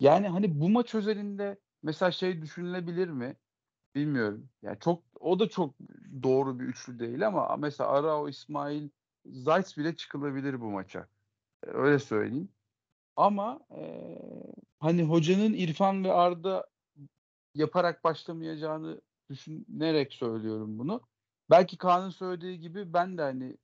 [0.00, 3.36] Yani hani bu maç özelinde mesela şey düşünülebilir mi?
[3.94, 4.50] Bilmiyorum.
[4.62, 5.76] Yani çok o da çok
[6.22, 8.90] doğru bir üçlü değil ama mesela Arao, İsmail,
[9.26, 11.08] Zayt bile çıkılabilir bu maça.
[11.66, 12.52] E, Öyle söyleyeyim.
[13.16, 13.82] Ama e,
[14.80, 16.66] hani hocanın İrfan ve Arda
[17.54, 21.02] yaparak başlamayacağını düşünerek söylüyorum bunu.
[21.50, 23.58] Belki Kaan'ın söylediği gibi ben de hani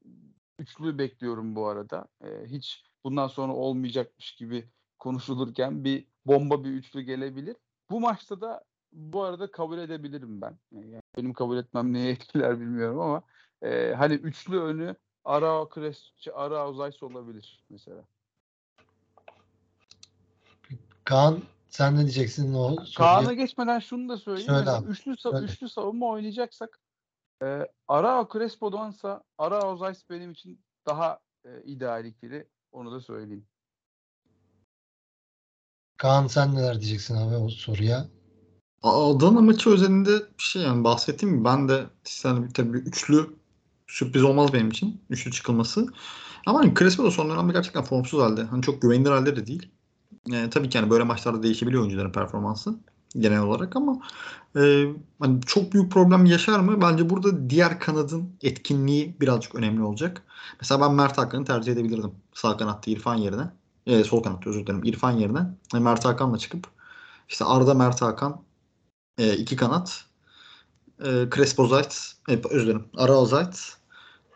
[0.58, 2.08] üçlü bekliyorum bu arada.
[2.24, 7.56] E, hiç bundan sonra olmayacakmış gibi konuşulurken bir bomba bir üçlü gelebilir.
[7.90, 10.58] Bu maçta da bu arada kabul edebilirim ben.
[10.72, 13.22] Yani benim kabul etmem neye etkiler bilmiyorum ama
[13.62, 18.04] e, hani üçlü önü Arao Kresçi, Arao Zayt olabilir mesela.
[21.04, 22.76] Kaan sen ne diyeceksin o?
[22.96, 24.50] Kaan'a geçmeden şunu da söyleyeyim.
[24.50, 25.44] Söyle Mesela üçlü, söyle.
[25.44, 26.78] üçlü savunma oynayacaksak
[27.42, 32.48] e, Arao Crespo'dansa Arao Zayt benim için daha e, ideal ikili.
[32.72, 33.46] Onu da söyleyeyim.
[36.00, 38.08] Kaan sen neler diyeceksin abi o soruya?
[38.82, 41.86] Adana maçı özelinde bir şey yani bahsettiğim gibi ben de
[42.24, 43.26] yani tabii bir üçlü
[43.86, 45.00] sürpriz olmaz benim için.
[45.10, 45.86] Üçlü çıkılması.
[46.46, 48.42] Ama hani Crespo da son dönemde gerçekten formsuz halde.
[48.44, 49.68] Hani çok güvenilir halde de değil.
[50.26, 52.74] Yani tabii ki hani böyle maçlarda değişebiliyor oyuncuların performansı
[53.18, 54.00] genel olarak ama
[54.56, 54.84] e,
[55.20, 56.82] hani çok büyük problem yaşar mı?
[56.82, 60.22] Bence burada diğer kanadın etkinliği birazcık önemli olacak.
[60.60, 62.12] Mesela ben Mert Hakan'ı tercih edebilirdim.
[62.34, 63.59] Sağ kanatta İrfan yerine.
[63.86, 64.84] E, sol kanatta özür dilerim.
[64.84, 65.46] İrfan yerine.
[65.74, 66.66] Yani Mert Hakan'la çıkıp
[67.28, 68.42] işte Arda Mert Hakan
[69.18, 70.04] e, iki kanat.
[71.04, 72.84] E, Crespo Zayt, e, özür dilerim.
[72.96, 73.76] Arao Zayt,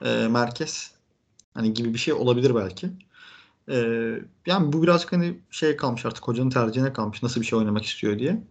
[0.04, 0.94] e, merkez.
[1.54, 2.90] Hani gibi bir şey olabilir belki.
[3.68, 3.76] E,
[4.46, 7.22] yani bu birazcık hani şey kalmış artık hocanın tercihine kalmış.
[7.22, 8.42] Nasıl bir şey oynamak istiyor diye.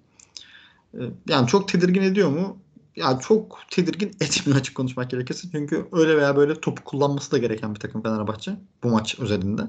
[0.93, 2.57] E, yani çok tedirgin ediyor mu?
[2.95, 5.47] Yani çok tedirgin etmiyor açık konuşmak gerekirse.
[5.51, 8.55] Çünkü öyle veya böyle topu kullanması da gereken bir takım Fenerbahçe.
[8.83, 9.61] Bu maç özelinde.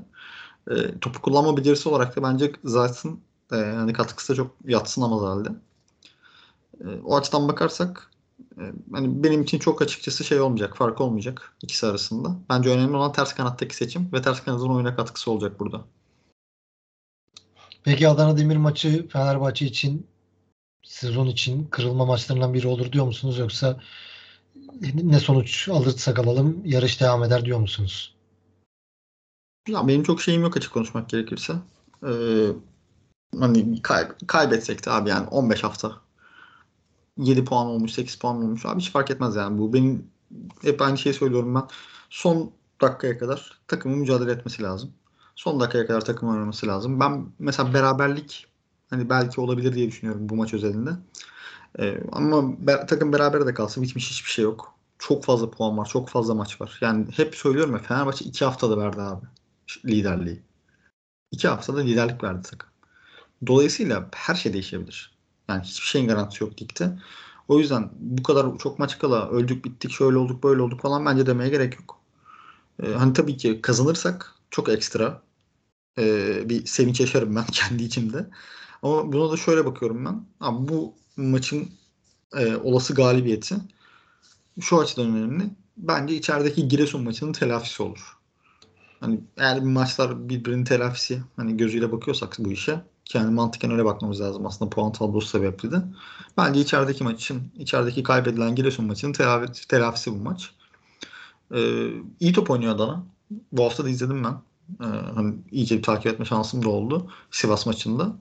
[0.70, 3.20] E, topu kullanma becerisi olarak da bence Zayt'ın
[3.52, 5.48] e, hani katkısı çok yatsınamaz halde.
[6.80, 8.10] E, o açıdan bakarsak
[8.58, 8.62] e,
[8.92, 12.36] hani benim için çok açıkçası şey olmayacak, fark olmayacak ikisi arasında.
[12.50, 15.84] Bence önemli olan ters kanattaki seçim ve ters kanadın oyuna katkısı olacak burada.
[17.84, 20.06] Peki Adana Demir maçı Fenerbahçe için
[20.82, 23.80] sezon için kırılma maçlarından biri olur diyor musunuz yoksa
[24.94, 28.13] ne sonuç alırsak alalım yarış devam eder diyor musunuz?
[29.68, 31.52] Ya benim çok şeyim yok açık konuşmak gerekirse.
[32.06, 32.46] Ee,
[33.40, 36.00] hani kay- kaybetsek de abi yani 15 hafta
[37.18, 38.66] 7 puan olmuş, 8 puan olmuş.
[38.66, 39.58] Abi hiç fark etmez yani.
[39.58, 40.10] Bu benim
[40.62, 41.64] hep aynı şeyi söylüyorum ben.
[42.10, 42.52] Son
[42.82, 44.92] dakikaya kadar takımın mücadele etmesi lazım.
[45.36, 47.00] Son dakikaya kadar takım oynaması lazım.
[47.00, 48.46] Ben mesela beraberlik
[48.90, 50.90] hani belki olabilir diye düşünüyorum bu maç özelinde.
[51.78, 54.74] Ee, ama be- takım beraber de kalsın bitmiş hiçbir şey yok.
[54.98, 56.78] Çok fazla puan var, çok fazla maç var.
[56.80, 59.26] Yani hep söylüyorum ya Fenerbahçe 2 haftada verdi abi
[59.84, 60.42] liderliği.
[61.32, 62.70] 2 haftada liderlik verdi takım.
[63.46, 65.14] Dolayısıyla her şey değişebilir.
[65.48, 66.98] Yani hiçbir şeyin garantisi yok ligde.
[67.48, 71.26] O yüzden bu kadar çok maç kala öldük bittik şöyle olduk böyle olduk falan bence
[71.26, 72.00] demeye gerek yok.
[72.82, 75.22] Ee, hani tabii ki kazanırsak çok ekstra
[75.98, 78.30] ee, bir sevinç yaşarım ben kendi içimde.
[78.82, 80.26] Ama buna da şöyle bakıyorum ben.
[80.40, 81.70] Abi bu maçın
[82.36, 83.56] e, olası galibiyeti
[84.60, 85.50] şu açıdan önemli.
[85.76, 88.13] Bence içerideki Giresun maçının telafisi olur.
[89.00, 92.80] Hani eğer bir maçlar birbirinin telafisi hani gözüyle bakıyorsak bu işe
[93.14, 95.82] Yani mantıken öyle bakmamız lazım aslında puan tablosu sebepli de.
[96.36, 100.50] Bence içerideki maçın, içerideki kaybedilen Giresun maçının telafi, telafisi bu maç.
[101.54, 101.90] Ee,
[102.20, 103.04] iyi top oynuyor Adana.
[103.52, 104.42] Bu hafta da izledim ben.
[104.80, 108.16] Ee, hani iyice bir takip etme şansım da oldu Sivas maçında.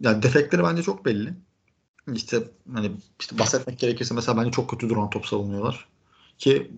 [0.00, 1.34] Yani defekleri bence çok belli.
[2.12, 2.42] İşte
[2.74, 5.86] hani işte bahsetmek gerekirse mesela bence çok kötü duran top savunuyorlar.
[6.38, 6.70] Ki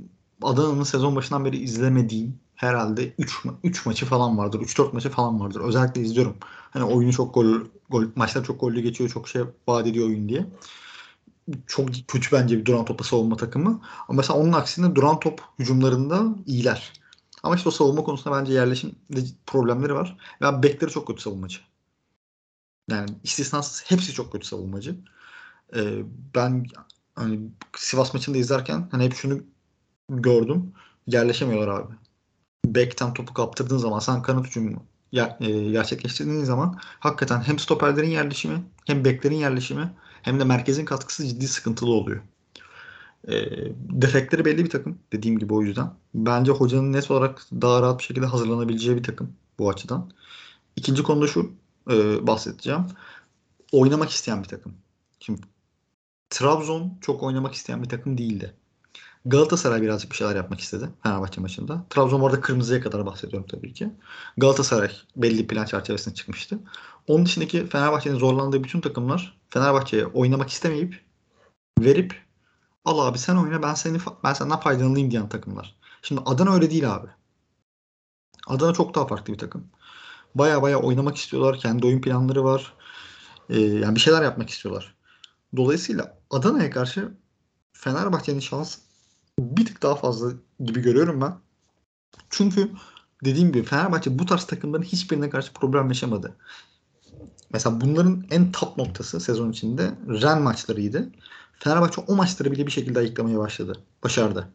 [0.43, 4.61] Adana'nın sezon başından beri izlemediğim herhalde 3 3 maçı falan vardır.
[4.61, 5.61] 3-4 maçı falan vardır.
[5.61, 6.37] Özellikle izliyorum.
[6.71, 7.47] Hani oyunu çok gol,
[7.91, 9.11] gol maçlar çok gollü geçiyor.
[9.11, 10.47] Çok şey vaat ediyor oyun diye.
[11.67, 13.81] Çok kötü bence bir duran topla savunma takımı.
[14.09, 16.93] Ama mesela onun aksine duran top hücumlarında iyiler.
[17.43, 20.17] Ama işte o savunma konusunda bence yerleşimde problemleri var.
[20.43, 21.59] Ve bekleri çok kötü savunmacı.
[22.91, 24.97] Yani istisnasız hepsi çok kötü savunmacı.
[25.77, 26.03] Ee,
[26.35, 26.67] ben
[27.15, 27.41] hani
[27.77, 29.43] Sivas maçında izlerken hani hep şunu
[30.09, 30.73] gördüm.
[31.07, 31.95] Yerleşemiyorlar abi.
[32.65, 39.05] Bekten topu kaptırdığın zaman sen kanat hücumu e, gerçekleştirdiğin zaman hakikaten hem stoperlerin yerleşimi hem
[39.05, 39.93] beklerin yerleşimi
[40.23, 42.23] hem de merkezin katkısı ciddi sıkıntılı oluyor.
[43.29, 43.35] E,
[43.77, 45.91] defekleri belli bir takım dediğim gibi o yüzden.
[46.15, 50.11] Bence hocanın net olarak daha rahat bir şekilde hazırlanabileceği bir takım bu açıdan.
[50.77, 51.53] İkinci konuda şu
[51.91, 52.87] e, bahsedeceğim.
[53.73, 54.75] Oynamak isteyen bir takım.
[55.21, 55.41] Şimdi
[56.31, 58.55] Trabzon çok oynamak isteyen bir takım değildi.
[59.27, 61.85] Galatasaray birazcık bir şeyler yapmak istedi Fenerbahçe maçında.
[61.91, 63.91] Trabzon orada kırmızıya kadar bahsediyorum tabii ki.
[64.37, 66.59] Galatasaray belli plan çerçevesinde çıkmıştı.
[67.07, 71.05] Onun dışındaki Fenerbahçe'nin zorlandığı bütün takımlar Fenerbahçe'ye oynamak istemeyip
[71.81, 72.23] verip
[72.85, 75.77] al abi sen oyna ben seni ben senden faydalanayım diyen takımlar.
[76.03, 77.09] Şimdi Adana öyle değil abi.
[78.47, 79.69] Adana çok daha farklı bir takım.
[80.35, 81.59] Baya baya oynamak istiyorlar.
[81.59, 82.75] Kendi oyun planları var.
[83.51, 84.95] Ee, yani bir şeyler yapmak istiyorlar.
[85.57, 87.15] Dolayısıyla Adana'ya karşı
[87.73, 88.79] Fenerbahçe'nin şans
[89.39, 91.35] bir tık daha fazla gibi görüyorum ben.
[92.31, 92.71] Çünkü
[93.25, 96.37] dediğim gibi Fenerbahçe bu tarz takımların hiçbirine karşı problem yaşamadı.
[97.53, 101.13] Mesela bunların en top noktası sezon içinde Ren maçlarıydı.
[101.59, 103.79] Fenerbahçe o maçları bile bir şekilde ayıklamaya başladı.
[104.05, 104.49] Başardı.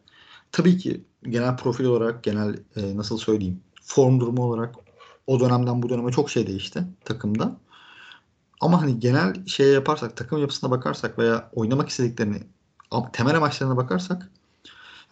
[0.52, 4.74] Tabii ki genel profil olarak, genel e, nasıl söyleyeyim, form durumu olarak
[5.26, 7.56] o dönemden bu döneme çok şey değişti takımda.
[8.60, 12.42] Ama hani genel şeye yaparsak, takım yapısına bakarsak veya oynamak istediklerini,
[13.12, 14.30] temel amaçlarına bakarsak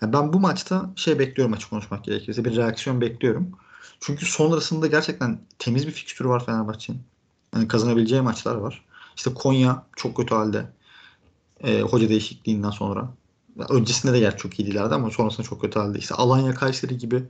[0.03, 2.45] yani ben bu maçta şey bekliyorum açık konuşmak gerekirse.
[2.45, 3.51] Bir reaksiyon bekliyorum.
[4.01, 7.01] Çünkü sonrasında gerçekten temiz bir fikstürü var Fenerbahçe'nin.
[7.55, 8.85] Yani kazanabileceği maçlar var.
[9.17, 10.67] İşte Konya çok kötü halde.
[11.65, 13.09] E, hoca değişikliğinden sonra.
[13.69, 15.99] Öncesinde de yer çok iyiydilerdi ama sonrasında çok kötü halde.
[15.99, 17.23] İşte Alanya Kayseri gibi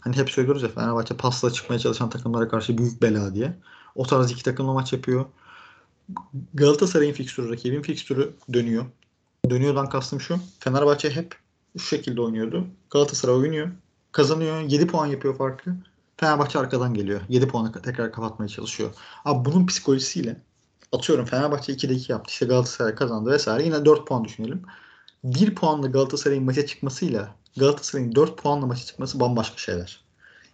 [0.00, 3.56] hani hep söylüyoruz ya Fenerbahçe pasla çıkmaya çalışan takımlara karşı büyük bela diye.
[3.94, 5.24] O tarz iki takımla maç yapıyor.
[6.54, 8.84] Galatasaray'ın fikstürü, rakibin fikstürü dönüyor.
[9.50, 10.38] Dönüyordan kastım şu.
[10.60, 11.34] Fenerbahçe hep
[11.78, 12.66] şu şekilde oynuyordu.
[12.90, 13.68] Galatasaray oynuyor.
[14.12, 14.60] Kazanıyor.
[14.60, 15.70] 7 puan yapıyor farkı.
[16.16, 17.20] Fenerbahçe arkadan geliyor.
[17.28, 18.90] 7 puanı tekrar kapatmaya çalışıyor.
[19.24, 20.40] Abi bunun psikolojisiyle
[20.92, 22.30] atıyorum Fenerbahçe 2'de 2 yaptı.
[22.32, 23.64] İşte Galatasaray kazandı vesaire.
[23.64, 24.62] Yine 4 puan düşünelim.
[25.24, 30.04] 1 puanla Galatasaray'ın maça çıkmasıyla Galatasaray'ın 4 puanla maça çıkması bambaşka şeyler.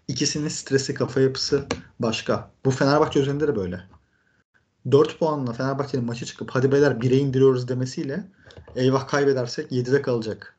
[0.08, 1.66] İkisinin stresi, kafa yapısı
[2.00, 2.50] başka.
[2.64, 3.80] Bu Fenerbahçe üzerinde de böyle.
[4.90, 8.24] 4 puanla Fenerbahçe'nin maça çıkıp hadi beyler 1'e indiriyoruz demesiyle
[8.76, 10.56] eyvah kaybedersek 7'de kalacak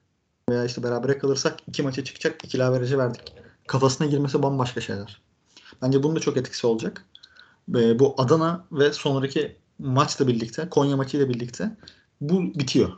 [0.49, 2.45] veya işte berabere kalırsak iki maça çıkacak.
[2.45, 3.21] İkili averajı verdik.
[3.67, 5.21] Kafasına girmesi bambaşka şeyler.
[5.81, 7.05] Bence bunun da çok etkisi olacak.
[7.69, 11.77] Ve bu Adana ve sonraki maçla birlikte, Konya maçıyla birlikte
[12.21, 12.91] bu bitiyor.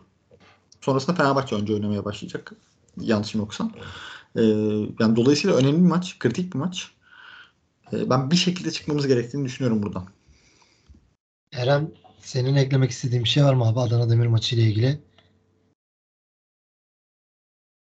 [0.82, 2.52] Sonrasında Fenerbahçe önce oynamaya başlayacak.
[3.02, 3.72] Yanlışım yoksa.
[4.36, 4.42] Ee,
[5.00, 6.92] yani dolayısıyla önemli bir maç, kritik bir maç.
[7.94, 10.08] Ee, ben bir şekilde çıkmamız gerektiğini düşünüyorum buradan.
[11.52, 15.00] Eren senin eklemek istediğin bir şey var mı abi Adana Demir maçı ile ilgili?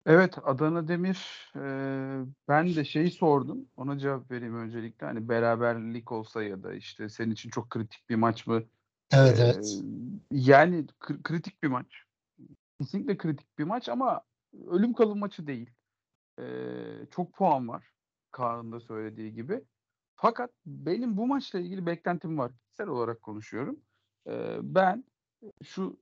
[0.05, 3.65] Evet Adana Demir eee, ben de şeyi sordum.
[3.77, 5.05] Ona cevap vereyim öncelikle.
[5.05, 8.63] Hani beraberlik olsa ya da işte senin için çok kritik bir maç mı?
[9.13, 9.81] Evet Eee, evet.
[10.31, 12.03] yani kri- kritik bir maç.
[12.79, 14.21] Kesinlikle kritik bir maç ama
[14.67, 15.69] ölüm kalım maçı değil.
[16.39, 17.91] Eee, çok puan var.
[18.31, 19.63] Kaan'ın da söylediği gibi.
[20.15, 22.51] Fakat benim bu maçla ilgili beklentim var.
[22.63, 23.79] Kişisel olarak konuşuyorum.
[24.27, 25.03] Eee, ben
[25.63, 25.99] şu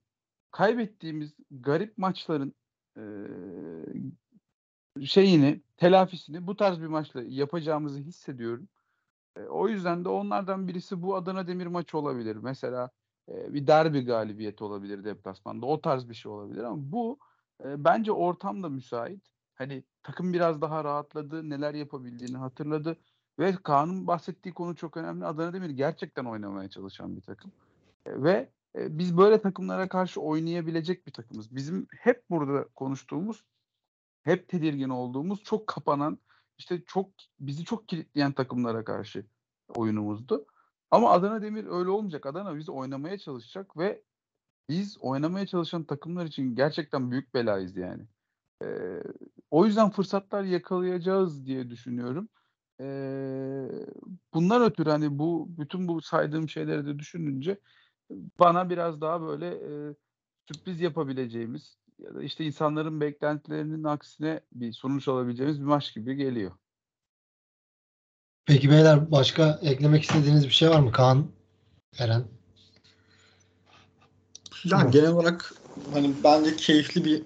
[0.50, 2.54] kaybettiğimiz garip maçların
[2.96, 3.02] eee,
[5.06, 8.68] şeyini, telafisini bu tarz bir maçla yapacağımızı hissediyorum.
[9.36, 12.36] E, o yüzden de onlardan birisi bu Adana Demir maçı olabilir.
[12.36, 12.90] Mesela
[13.28, 15.66] e, bir derbi galibiyeti olabilir deplasmanda.
[15.66, 17.18] O tarz bir şey olabilir ama bu
[17.64, 19.22] e, bence ortam da müsait.
[19.54, 22.96] Hani takım biraz daha rahatladı, neler yapabildiğini hatırladı
[23.38, 25.26] ve Kaan'ın bahsettiği konu çok önemli.
[25.26, 27.52] Adana Demir gerçekten oynamaya çalışan bir takım.
[28.06, 31.56] E, ve biz böyle takımlara karşı oynayabilecek bir takımız.
[31.56, 33.44] Bizim hep burada konuştuğumuz,
[34.22, 36.18] hep tedirgin olduğumuz, çok kapanan,
[36.58, 37.10] işte çok
[37.40, 39.26] bizi çok kilitleyen takımlara karşı
[39.68, 40.46] oyunumuzdu.
[40.90, 42.26] Ama Adana Demir öyle olmayacak.
[42.26, 44.02] Adana bizi oynamaya çalışacak ve
[44.68, 48.02] biz oynamaya çalışan takımlar için gerçekten büyük belayız yani.
[48.64, 49.02] Ee,
[49.50, 52.28] o yüzden fırsatlar yakalayacağız diye düşünüyorum.
[52.80, 53.68] Ee,
[54.34, 57.60] bundan ötürü hani bu bütün bu saydığım şeyleri de düşününce
[58.40, 59.94] bana biraz daha böyle e,
[60.48, 66.52] sürpriz yapabileceğimiz ya da işte insanların beklentilerinin aksine bir sonuç alabileceğimiz bir maç gibi geliyor.
[68.46, 70.92] Peki beyler başka eklemek istediğiniz bir şey var mı?
[70.92, 71.26] Kaan,
[71.98, 72.24] Eren.
[74.64, 75.54] Yani genel olarak
[75.92, 77.22] hani bence keyifli bir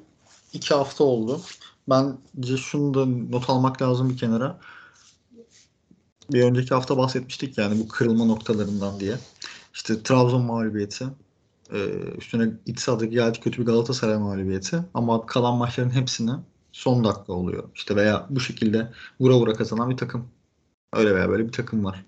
[0.52, 1.40] iki hafta oldu.
[1.88, 4.60] Bence şunu da not almak lazım bir kenara.
[6.32, 9.18] Bir önceki hafta bahsetmiştik yani bu kırılma noktalarından diye.
[9.74, 11.04] İşte Trabzon mağlubiyeti,
[11.72, 16.30] e, üstüne iç sahada geldi kötü bir Galatasaray mağlubiyeti ama kalan maçların hepsini
[16.72, 17.70] son dakika oluyor.
[17.74, 20.28] İşte veya bu şekilde vura vura kazanan bir takım.
[20.92, 22.04] Öyle veya böyle bir takım var.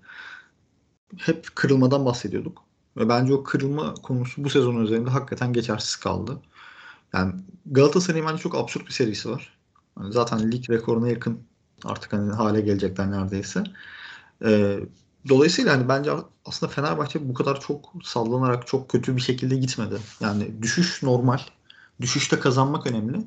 [1.17, 2.63] Hep kırılmadan bahsediyorduk.
[2.97, 6.41] Ve bence o kırılma konusu bu sezon üzerinde hakikaten geçersiz kaldı.
[7.13, 7.33] Yani
[7.65, 9.57] Galatasaray'ın bence çok absürt bir serisi var.
[9.99, 11.39] Yani zaten lig rekoruna yakın
[11.85, 13.63] artık hani hale gelecekler neredeyse.
[14.45, 14.79] Ee,
[15.29, 16.11] dolayısıyla hani bence
[16.45, 19.97] aslında Fenerbahçe bu kadar çok sallanarak çok kötü bir şekilde gitmedi.
[20.19, 21.39] Yani düşüş normal.
[22.01, 23.17] Düşüşte kazanmak önemli.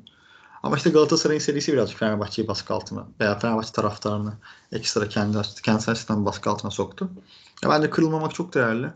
[0.63, 4.33] Ama işte Galatasaray'ın serisi birazcık Fenerbahçe'yi baskı altına veya Fenerbahçe taraftarını
[4.73, 7.11] ekstra kendi kentsel sistemi baskı altına soktu.
[7.63, 8.91] Ya bence kırılmamak çok değerli.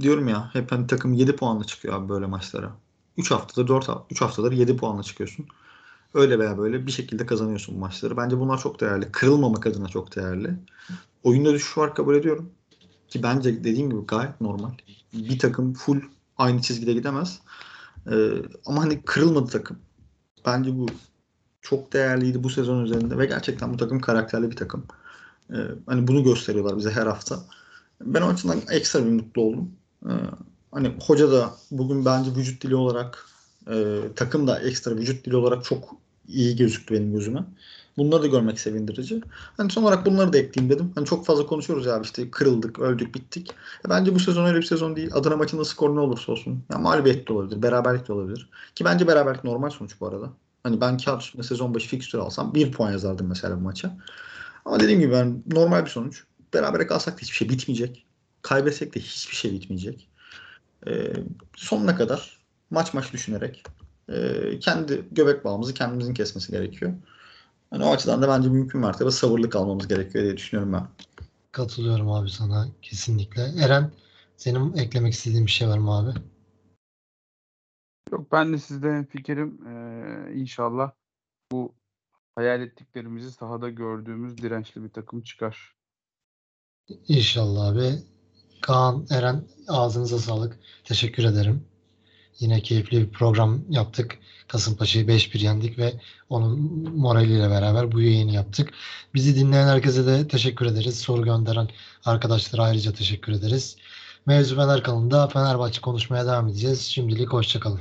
[0.00, 2.70] Diyorum ya hep hani takım 7 puanla çıkıyor abi böyle maçlara.
[3.16, 5.46] 3 haftada 4 3 haftadır 7 puanla çıkıyorsun.
[6.14, 8.16] Öyle veya böyle bir şekilde kazanıyorsun bu maçları.
[8.16, 9.12] Bence bunlar çok değerli.
[9.12, 10.54] Kırılmamak adına çok değerli.
[11.24, 12.50] Oyunda düşüş var kabul ediyorum.
[13.08, 14.70] Ki bence dediğim gibi gayet normal.
[15.12, 16.00] Bir takım full
[16.36, 17.40] aynı çizgide gidemez.
[18.10, 18.30] Ee,
[18.66, 19.78] ama hani kırılmadı takım.
[20.46, 20.86] Bence bu
[21.62, 24.84] çok değerliydi bu sezon üzerinde ve gerçekten bu takım karakterli bir takım.
[25.50, 25.56] Ee,
[25.86, 27.44] hani bunu gösteriyorlar bize her hafta.
[28.00, 29.70] Ben o açıdan ekstra bir mutlu oldum.
[30.06, 30.10] Ee,
[30.72, 33.26] hani hoca da bugün bence vücut dili olarak
[33.70, 35.96] e, takım da ekstra vücut dili olarak çok
[36.28, 37.44] iyi gözüktü benim gözüme.
[37.98, 39.20] Bunları da görmek sevindirici.
[39.56, 40.92] Hani son olarak bunları da ekleyeyim dedim.
[40.94, 43.50] Hani çok fazla konuşuyoruz ya işte kırıldık, öldük, bittik.
[43.86, 45.10] E bence bu sezon öyle bir sezon değil.
[45.14, 46.64] Adana maçında skor ne olursa olsun.
[46.72, 48.48] Yani mağlubiyet de olabilir, beraberlik de olabilir.
[48.74, 50.30] Ki bence beraberlik normal sonuç bu arada.
[50.62, 53.96] Hani ben kağıt üstünde sezon başı fikstür alsam bir puan yazardım mesela bu maça.
[54.64, 56.24] Ama dediğim gibi ben normal bir sonuç.
[56.54, 58.04] Berabere kalsak da hiçbir şey bitmeyecek.
[58.42, 60.08] Kaybetsek de hiçbir şey bitmeyecek.
[60.86, 61.12] Ee,
[61.56, 62.38] sonuna kadar
[62.70, 63.64] maç maç düşünerek
[64.12, 66.92] e, kendi göbek bağımızı kendimizin kesmesi gerekiyor.
[67.72, 70.88] Yani o açıdan da bence mümkün mertebe sabırlı kalmamız gerekiyor diye düşünüyorum ben.
[71.52, 73.42] Katılıyorum abi sana kesinlikle.
[73.42, 73.92] Eren
[74.36, 76.10] senin eklemek istediğin bir şey var mı abi?
[78.12, 80.90] Yok ben de sizden fikrim ee, inşallah
[81.52, 81.74] bu
[82.34, 85.74] hayal ettiklerimizi sahada gördüğümüz dirençli bir takım çıkar.
[87.08, 87.98] İnşallah abi.
[88.62, 90.58] Kaan, Eren ağzınıza sağlık.
[90.84, 91.67] Teşekkür ederim.
[92.40, 94.18] Yine keyifli bir program yaptık.
[94.48, 95.92] Kasımpaşa'yı 5-1 yendik ve
[96.28, 96.58] onun
[96.96, 98.72] moraliyle beraber bu yayını yaptık.
[99.14, 100.98] Bizi dinleyen herkese de teşekkür ederiz.
[100.98, 101.68] Soru gönderen
[102.04, 103.76] arkadaşlara ayrıca teşekkür ederiz.
[104.26, 106.80] Mevzu Fener kanalında Fenerbahçe konuşmaya devam edeceğiz.
[106.80, 107.80] Şimdilik hoşçakalın.